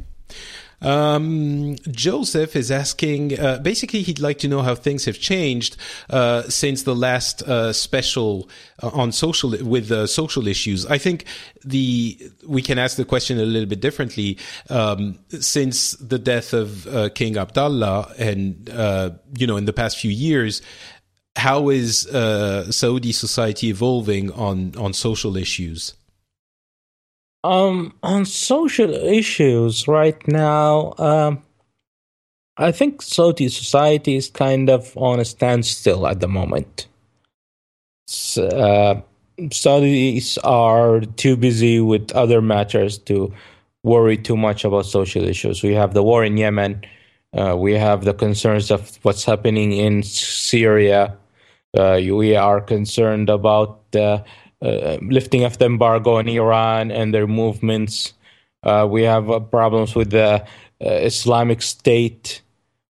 [0.83, 3.39] Um, Joseph is asking.
[3.39, 5.77] Uh, basically, he'd like to know how things have changed
[6.09, 8.49] uh, since the last uh, special
[8.83, 10.87] uh, on social with social issues.
[10.87, 11.25] I think
[11.65, 14.39] the we can ask the question a little bit differently.
[14.69, 19.99] Um, since the death of uh, King Abdullah, and uh, you know, in the past
[19.99, 20.63] few years,
[21.37, 25.95] how is uh, Saudi society evolving on on social issues?
[27.43, 31.43] Um, on social issues right now, um,
[32.57, 36.87] I think Saudi society is kind of on a standstill at the moment.
[38.37, 39.01] Uh,
[39.49, 43.33] Saudis are too busy with other matters to
[43.83, 45.63] worry too much about social issues.
[45.63, 46.83] We have the war in Yemen.
[47.33, 51.17] Uh, we have the concerns of what's happening in Syria.
[51.77, 53.91] Uh, we are concerned about
[54.63, 58.15] uh, lifting of the embargo on Iran and their movements.
[58.63, 60.45] Uh, we have uh, problems with the
[60.85, 62.43] uh, Islamic State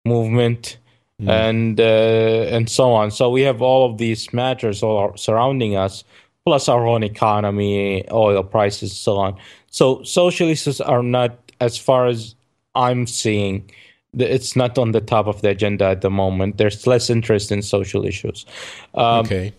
[0.05, 0.77] movement.
[1.19, 1.29] Mm.
[1.29, 3.09] And and so on.
[3.09, 6.03] So we have all of these matters all surrounding us,
[6.45, 9.35] plus our own economy, oil prices, so on.
[9.71, 12.35] So socialists are not, as far as
[12.75, 13.69] I'm seeing,
[14.13, 16.57] it's not on the top of the agenda at the moment.
[16.57, 18.45] There's less interest in social issues.
[18.93, 19.53] Um, okay.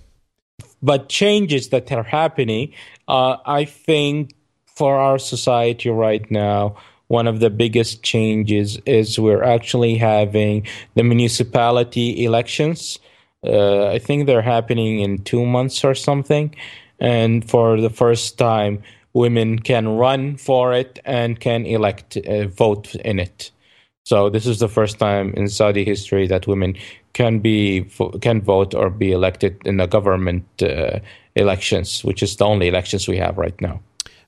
[0.82, 2.72] But changes that are happening,
[3.08, 4.34] uh, I think,
[4.66, 6.76] for our society right now,
[7.08, 12.98] one of the biggest changes is we're actually having the municipality elections.
[13.44, 16.54] Uh, I think they're happening in two months or something.
[17.00, 18.82] And for the first time,
[19.14, 23.50] women can run for it and can elect, uh, vote in it.
[24.04, 26.76] So this is the first time in Saudi history that women
[27.18, 27.84] can be
[28.20, 31.00] can vote or be elected in the government uh,
[31.34, 33.80] elections, which is the only elections we have right now.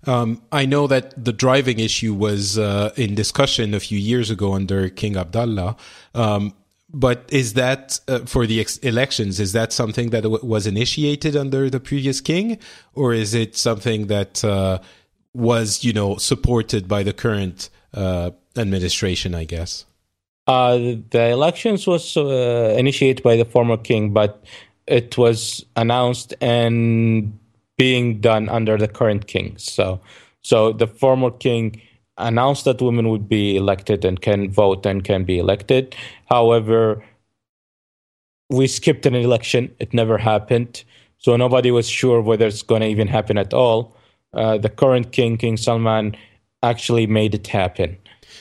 [0.07, 4.55] Um, I know that the driving issue was uh, in discussion a few years ago
[4.55, 5.77] under King Abdullah.
[6.15, 6.53] Um,
[6.93, 9.39] but is that uh, for the ex- elections?
[9.39, 12.59] Is that something that w- was initiated under the previous king,
[12.95, 14.79] or is it something that uh,
[15.33, 19.37] was, you know, supported by the current uh, administration?
[19.37, 19.85] I guess.
[20.47, 24.45] Uh, the elections was uh, initiated by the former king, but
[24.87, 27.39] it was announced and
[27.79, 29.57] being done under the current king.
[29.57, 30.01] So,
[30.43, 31.81] so the former king
[32.19, 35.95] announced that women would be elected and can vote and can be elected.
[36.27, 37.03] However,
[38.51, 39.75] we skipped an election.
[39.79, 40.85] It never happened.
[41.19, 43.97] So nobody was sure whether it's going to even happen at all.
[44.33, 46.17] Uh, the current king, King Salman,
[46.63, 47.97] actually made it happen.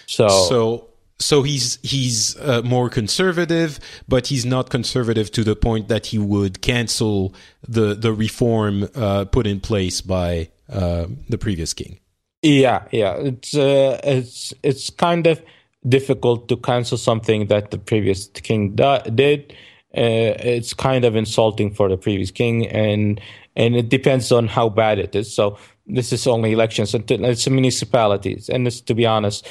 [0.07, 0.88] So, so,
[1.19, 6.17] so he's he's uh, more conservative, but he's not conservative to the point that he
[6.17, 7.33] would cancel
[7.67, 11.99] the the reform uh, put in place by uh, the previous king.
[12.41, 15.41] Yeah, yeah, it's uh, it's it's kind of
[15.87, 19.53] difficult to cancel something that the previous king da- did.
[19.97, 23.19] Uh, it's kind of insulting for the previous king, and
[23.57, 25.33] and it depends on how bad it is.
[25.33, 25.57] So
[25.89, 29.47] this is only elections, it's municipalities, and it's, to be honest,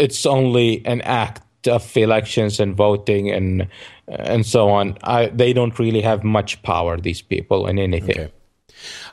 [0.00, 3.68] it's only an act of elections and voting and
[4.08, 4.96] and so on.
[5.04, 6.96] I, they don't really have much power.
[6.96, 8.18] These people in anything.
[8.18, 8.32] Okay.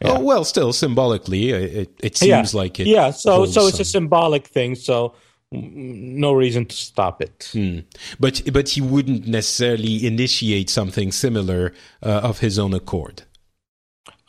[0.01, 0.11] Yeah.
[0.11, 2.59] Oh well, still symbolically, it, it seems yeah.
[2.59, 2.87] like it.
[2.87, 3.81] Yeah, so so it's some...
[3.81, 4.75] a symbolic thing.
[4.75, 5.13] So
[5.51, 7.49] no reason to stop it.
[7.51, 7.79] Hmm.
[8.19, 13.23] But but he wouldn't necessarily initiate something similar uh, of his own accord.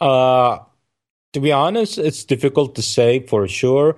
[0.00, 0.58] Uh,
[1.32, 3.96] to be honest, it's difficult to say for sure.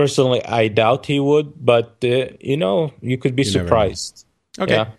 [0.00, 4.24] Personally, I doubt he would, but uh, you know, you could be you surprised.
[4.58, 4.74] Okay.
[4.74, 4.90] Yeah.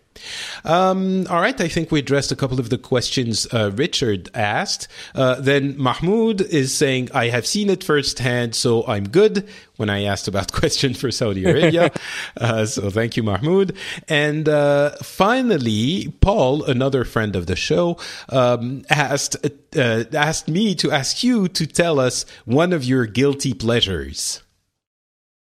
[0.64, 4.88] Um, all right, I think we addressed a couple of the questions uh, Richard asked.
[5.16, 9.48] Uh, then Mahmoud is saying, I have seen it firsthand, so I'm good
[9.78, 11.92] when I asked about question for Saudi Arabia.
[12.38, 13.76] uh, so thank you, Mahmoud.
[14.08, 17.98] And uh, finally, Paul, another friend of the show,
[18.30, 19.38] um, asked,
[19.76, 24.44] uh, asked me to ask you to tell us one of your guilty pleasures.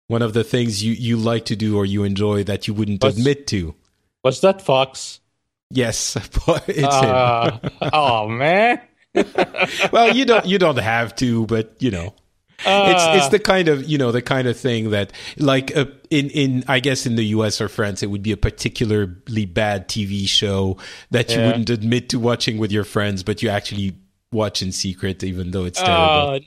[0.08, 3.02] One of the things you, you like to do or you enjoy that you wouldn't
[3.02, 3.74] What's- admit to.
[4.24, 5.20] Was that Fox?
[5.70, 6.16] Yes,
[6.66, 7.70] it's uh, him.
[7.92, 8.80] oh man.
[9.92, 12.14] well, you don't you don't have to, but you know.
[12.66, 15.84] Uh, it's it's the kind of you know the kind of thing that like uh,
[16.10, 17.60] in in I guess in the U.S.
[17.60, 20.76] or France it would be a particularly bad TV show
[21.12, 21.46] that you yeah.
[21.46, 23.96] wouldn't admit to watching with your friends, but you actually
[24.32, 26.34] watch in secret, even though it's terrible.
[26.34, 26.40] Uh,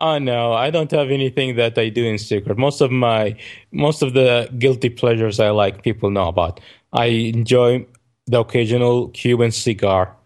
[0.00, 2.56] Oh no, I don't have anything that I do in secret.
[2.56, 3.36] Most of my
[3.70, 6.60] most of the guilty pleasures I like people know about.
[6.92, 7.86] I enjoy
[8.26, 10.16] the occasional Cuban cigar.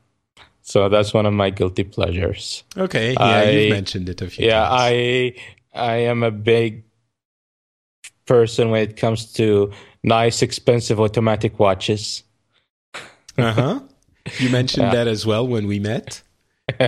[0.63, 2.65] So that's one of my guilty pleasures.
[2.77, 4.53] Okay, yeah, I, you've mentioned it a few times.
[4.53, 4.81] yeah, times.
[4.81, 5.35] I
[5.75, 6.85] I am a big
[8.27, 9.73] person when it comes to
[10.03, 12.23] nice, expensive automatic watches.
[13.37, 13.81] uh huh.
[14.39, 16.23] You mentioned that as well when we met.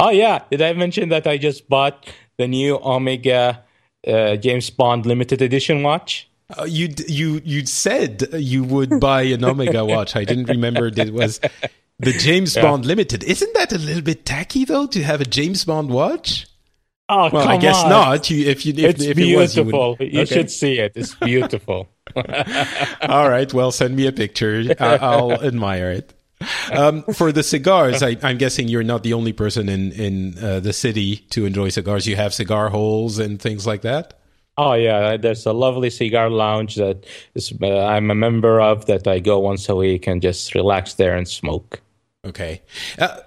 [0.00, 2.08] oh yeah, did I mention that I just bought
[2.38, 3.64] the new Omega
[4.06, 6.28] uh, James Bond limited edition watch?
[6.58, 10.16] Uh, you you you said you would buy an Omega watch.
[10.16, 11.40] I didn't remember it was
[11.98, 12.62] the James yeah.
[12.62, 13.22] Bond Limited.
[13.24, 16.46] Isn't that a little bit tacky though to have a James Bond watch?
[17.10, 17.88] Oh, well, I guess on.
[17.88, 18.28] not.
[18.28, 19.96] You, if you, if, it's if beautiful.
[19.98, 20.34] It was, you, you okay.
[20.34, 20.92] should see it.
[20.94, 21.88] It's beautiful.
[22.16, 23.52] All right.
[23.52, 24.62] Well, send me a picture.
[24.78, 26.12] I'll, I'll admire it.
[26.72, 30.60] Um, for the cigars, I, am guessing you're not the only person in in uh,
[30.60, 32.06] the city to enjoy cigars.
[32.06, 34.14] You have cigar holes and things like that.
[34.56, 39.06] Oh yeah, there's a lovely cigar lounge that is, uh, I'm a member of that
[39.06, 41.80] I go once a week and just relax there and smoke.
[42.24, 42.62] Okay.
[42.98, 43.20] Uh,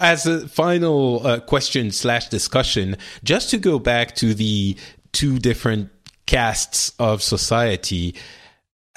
[0.00, 4.76] as a final uh, question slash discussion, just to go back to the
[5.12, 5.90] two different
[6.26, 8.14] castes of society,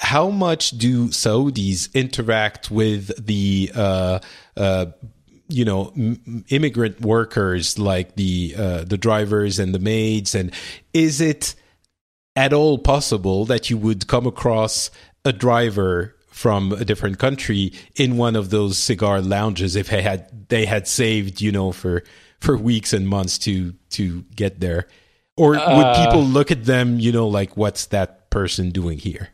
[0.02, 4.18] how much do Saudis interact with the uh,
[4.56, 4.86] uh,
[5.48, 10.34] you know m- immigrant workers like the uh, the drivers and the maids?
[10.34, 10.52] And
[10.92, 11.54] is it
[12.34, 14.90] at all possible that you would come across
[15.24, 20.48] a driver from a different country in one of those cigar lounges if they had
[20.48, 22.02] they had saved you know for
[22.40, 24.88] for weeks and months to to get there?
[25.36, 29.28] Or would uh, people look at them you know like what's that person doing here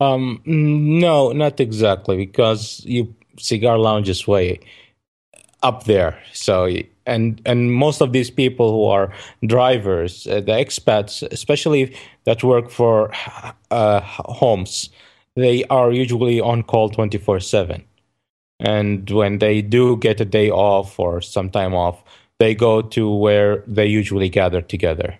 [0.00, 4.60] um no not exactly because you cigar lounges way
[5.62, 6.18] up there.
[6.32, 6.68] So
[7.06, 9.12] and and most of these people who are
[9.46, 13.10] drivers, uh, the expats, especially that work for
[13.70, 14.90] uh, homes,
[15.34, 17.84] they are usually on call twenty four seven.
[18.60, 22.02] And when they do get a day off or some time off,
[22.38, 25.18] they go to where they usually gather together.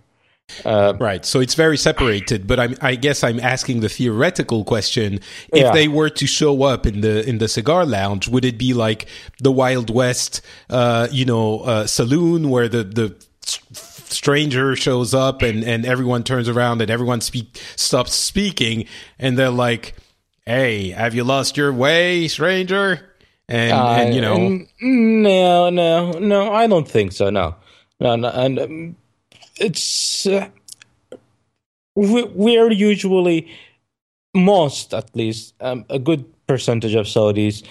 [0.64, 1.24] Uh, right.
[1.24, 2.46] So it's very separated.
[2.46, 5.14] But I'm, I guess I'm asking the theoretical question:
[5.52, 5.72] If yeah.
[5.72, 9.06] they were to show up in the in the cigar lounge, would it be like
[9.40, 10.40] the Wild West,
[10.70, 13.14] uh, you know, uh, saloon where the the
[14.10, 18.86] stranger shows up and and everyone turns around and everyone speak stops speaking
[19.18, 19.94] and they're like,
[20.46, 23.04] "Hey, have you lost your way, stranger?"
[23.50, 27.30] And, and you know, no, no, no, I don't think so.
[27.30, 27.54] No,
[28.00, 28.58] no, no and.
[28.58, 28.96] Um,
[29.60, 30.48] it's uh,
[31.94, 33.48] we're usually
[34.34, 37.64] most at least um, a good percentage of Saudis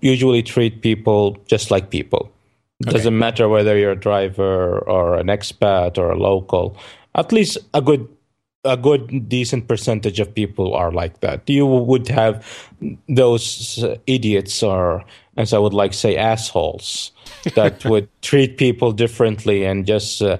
[0.00, 2.32] usually treat people just like people.
[2.82, 2.92] Okay.
[2.92, 6.76] Doesn't matter whether you're a driver or an expat or a local.
[7.14, 8.08] At least a good
[8.64, 11.48] a good decent percentage of people are like that.
[11.48, 12.44] You would have
[13.08, 15.04] those idiots or
[15.36, 17.12] as I would like say assholes
[17.54, 20.38] that would treat people differently and just uh,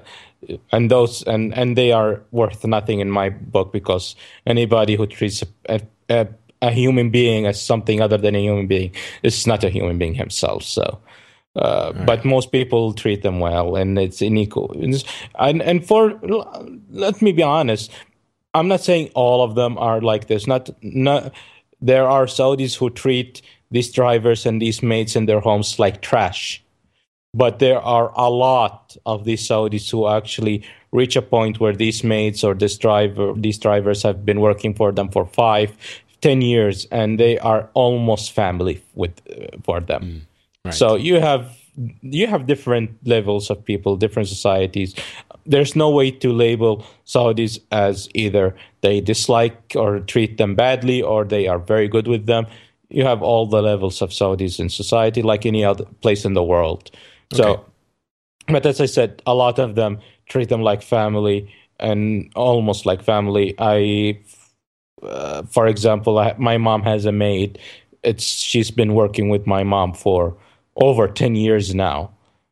[0.71, 4.15] and those and and they are worth nothing in my book because
[4.45, 6.27] anybody who treats a, a,
[6.61, 8.91] a human being as something other than a human being
[9.23, 10.63] is not a human being himself.
[10.63, 10.99] So
[11.55, 12.05] uh, right.
[12.05, 14.71] but most people treat them well and it's unequal
[15.37, 16.17] and and for
[16.91, 17.91] let me be honest
[18.53, 20.47] i'm not saying all of them are like this.
[20.47, 21.33] Not not
[21.81, 26.63] there are saudis who treat these drivers and these maids in their homes like trash
[27.33, 32.03] but there are a lot of these Saudis who actually reach a point where these
[32.03, 35.75] mates or this driver, these drivers have been working for them for five,
[36.21, 40.03] ten years, and they are almost family with uh, for them.
[40.03, 40.21] Mm,
[40.65, 40.73] right.
[40.73, 41.57] So you have
[42.01, 44.93] you have different levels of people, different societies.
[45.45, 51.23] There's no way to label Saudis as either they dislike or treat them badly or
[51.23, 52.45] they are very good with them.
[52.89, 56.43] You have all the levels of Saudis in society, like any other place in the
[56.43, 56.91] world.
[57.33, 57.65] So,
[58.47, 63.03] but as I said, a lot of them treat them like family and almost like
[63.03, 63.55] family.
[63.57, 64.19] I,
[65.03, 67.59] uh, for example, I, my mom has a maid.
[68.03, 70.35] It's she's been working with my mom for
[70.75, 72.11] over ten years now,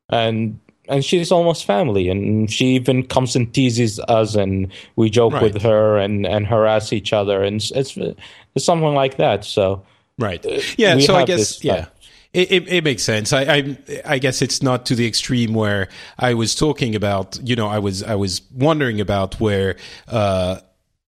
[0.10, 2.10] and and she's almost family.
[2.10, 5.44] And she even comes and teases us, and we joke right.
[5.44, 9.46] with her and and harass each other, and it's it's something like that.
[9.46, 9.84] So.
[10.20, 10.46] Right.
[10.46, 11.00] Uh, yeah.
[11.00, 11.88] So I guess yeah.
[12.32, 13.34] It, it, it, makes sense.
[13.34, 15.88] I, I, I guess it's not to the extreme where
[16.20, 17.40] I was talking about.
[17.44, 19.78] You know, I was I was wondering about where.
[20.08, 20.60] Uh,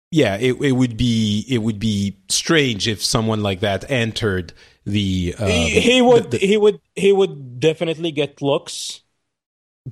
[0.09, 4.51] yeah, it, it would be it would be strange if someone like that entered
[4.83, 5.35] the.
[5.37, 9.01] Uh, he, he would the, the, he would he would definitely get looks.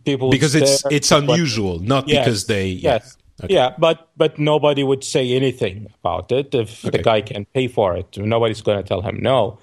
[0.06, 2.68] People because it's it's unusual, but, not yes, because they.
[2.68, 2.94] Yeah.
[2.94, 3.18] Yes.
[3.42, 3.54] Okay.
[3.54, 6.98] Yeah, but but nobody would say anything about it if okay.
[6.98, 8.18] the guy can pay for it.
[8.18, 9.60] Nobody's going to tell him no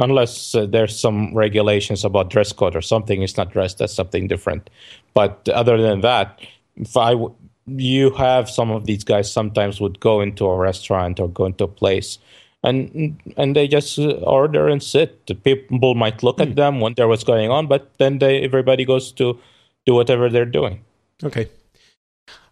[0.00, 4.26] unless uh, there's some regulations about dress code or something is not dressed that's something
[4.26, 4.70] different.
[5.14, 6.40] But other than that
[6.76, 7.34] if I w-
[7.66, 11.64] you have some of these guys sometimes would go into a restaurant or go into
[11.64, 12.18] a place
[12.64, 15.26] and and they just uh, order and sit.
[15.26, 16.54] The people might look at hmm.
[16.54, 19.38] them wonder what's going on but then they everybody goes to
[19.86, 20.80] do whatever they're doing.
[21.22, 21.48] Okay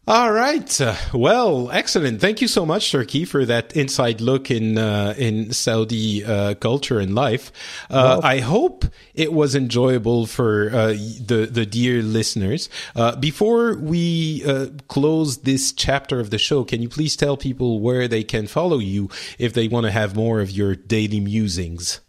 [0.09, 0.81] all right.
[0.81, 2.19] Uh, well, excellent.
[2.19, 6.99] Thank you so much, Turki, for that inside look in uh, in Saudi uh, culture
[6.99, 7.53] and life.
[7.91, 12.71] Uh, well, I hope it was enjoyable for uh, the the dear listeners.
[12.97, 14.41] Uh, before we
[14.89, 18.79] close this chapter of the show, can you please tell people where they can follow
[18.79, 22.01] you if they want to have more of your daily musings?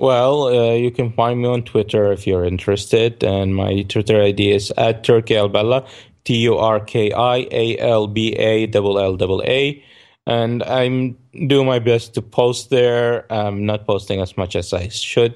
[0.00, 4.52] Well, uh, you can find me on Twitter if you're interested, and my Twitter ID
[4.52, 5.88] is at Turki Alballa,
[6.28, 9.82] T U R K I A L B A L L A.
[10.26, 11.16] And I'm
[11.48, 13.24] doing my best to post there.
[13.32, 15.34] I'm not posting as much as I should,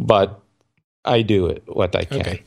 [0.00, 0.42] but
[1.04, 2.20] I do what I can.
[2.20, 2.42] Okay.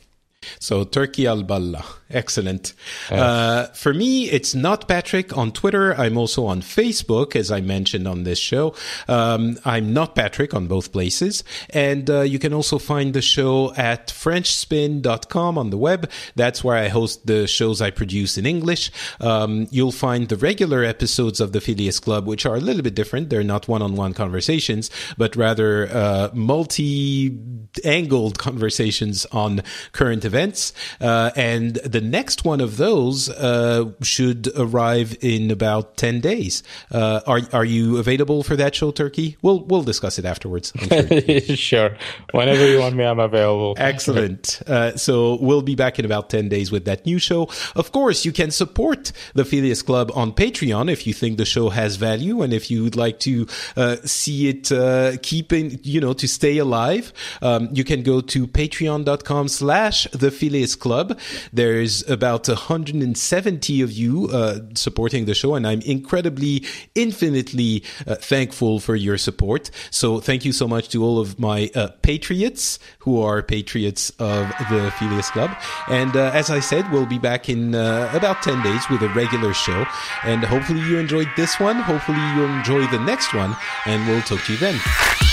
[0.59, 1.83] So Turki Alballa.
[2.09, 2.73] Excellent.
[3.11, 5.93] Uh, for me, it's not Patrick on Twitter.
[5.95, 8.73] I'm also on Facebook, as I mentioned on this show.
[9.09, 11.43] Um, I'm not Patrick on both places.
[11.71, 16.09] And uh, you can also find the show at FrenchSpin.com on the web.
[16.35, 18.89] That's where I host the shows I produce in English.
[19.19, 22.95] Um, you'll find the regular episodes of the Phileas Club, which are a little bit
[22.95, 23.29] different.
[23.29, 27.37] They're not one on one conversations, but rather uh, multi
[27.83, 29.61] angled conversations on
[29.91, 30.73] current events.
[31.01, 36.61] Uh, and the next one of those uh, should arrive in about ten days.
[36.91, 39.37] Uh, are are you available for that show, Turki?
[39.41, 40.71] We'll we'll discuss it afterwards.
[40.77, 41.55] Sure.
[41.55, 41.97] sure.
[42.31, 43.75] Whenever you want me, I'm available.
[43.77, 44.61] Excellent.
[44.67, 47.49] Uh, so we'll be back in about ten days with that new show.
[47.75, 51.69] Of course, you can support the Phileas Club on Patreon if you think the show
[51.69, 56.13] has value and if you would like to uh, see it uh, keeping, you know,
[56.13, 57.13] to stay alive.
[57.41, 61.17] Um, you can go to patreon.com/slash the Phileas Club.
[61.53, 66.65] There's there's about 170 of you uh, supporting the show, and I'm incredibly,
[66.95, 69.69] infinitely uh, thankful for your support.
[69.89, 74.49] So thank you so much to all of my uh, patriots who are patriots of
[74.71, 75.51] the Phileas Club.
[75.87, 79.09] And uh, as I said, we'll be back in uh, about 10 days with a
[79.09, 79.85] regular show.
[80.23, 81.77] And hopefully you enjoyed this one.
[81.77, 85.26] Hopefully you'll enjoy the next one, and we'll talk to you then.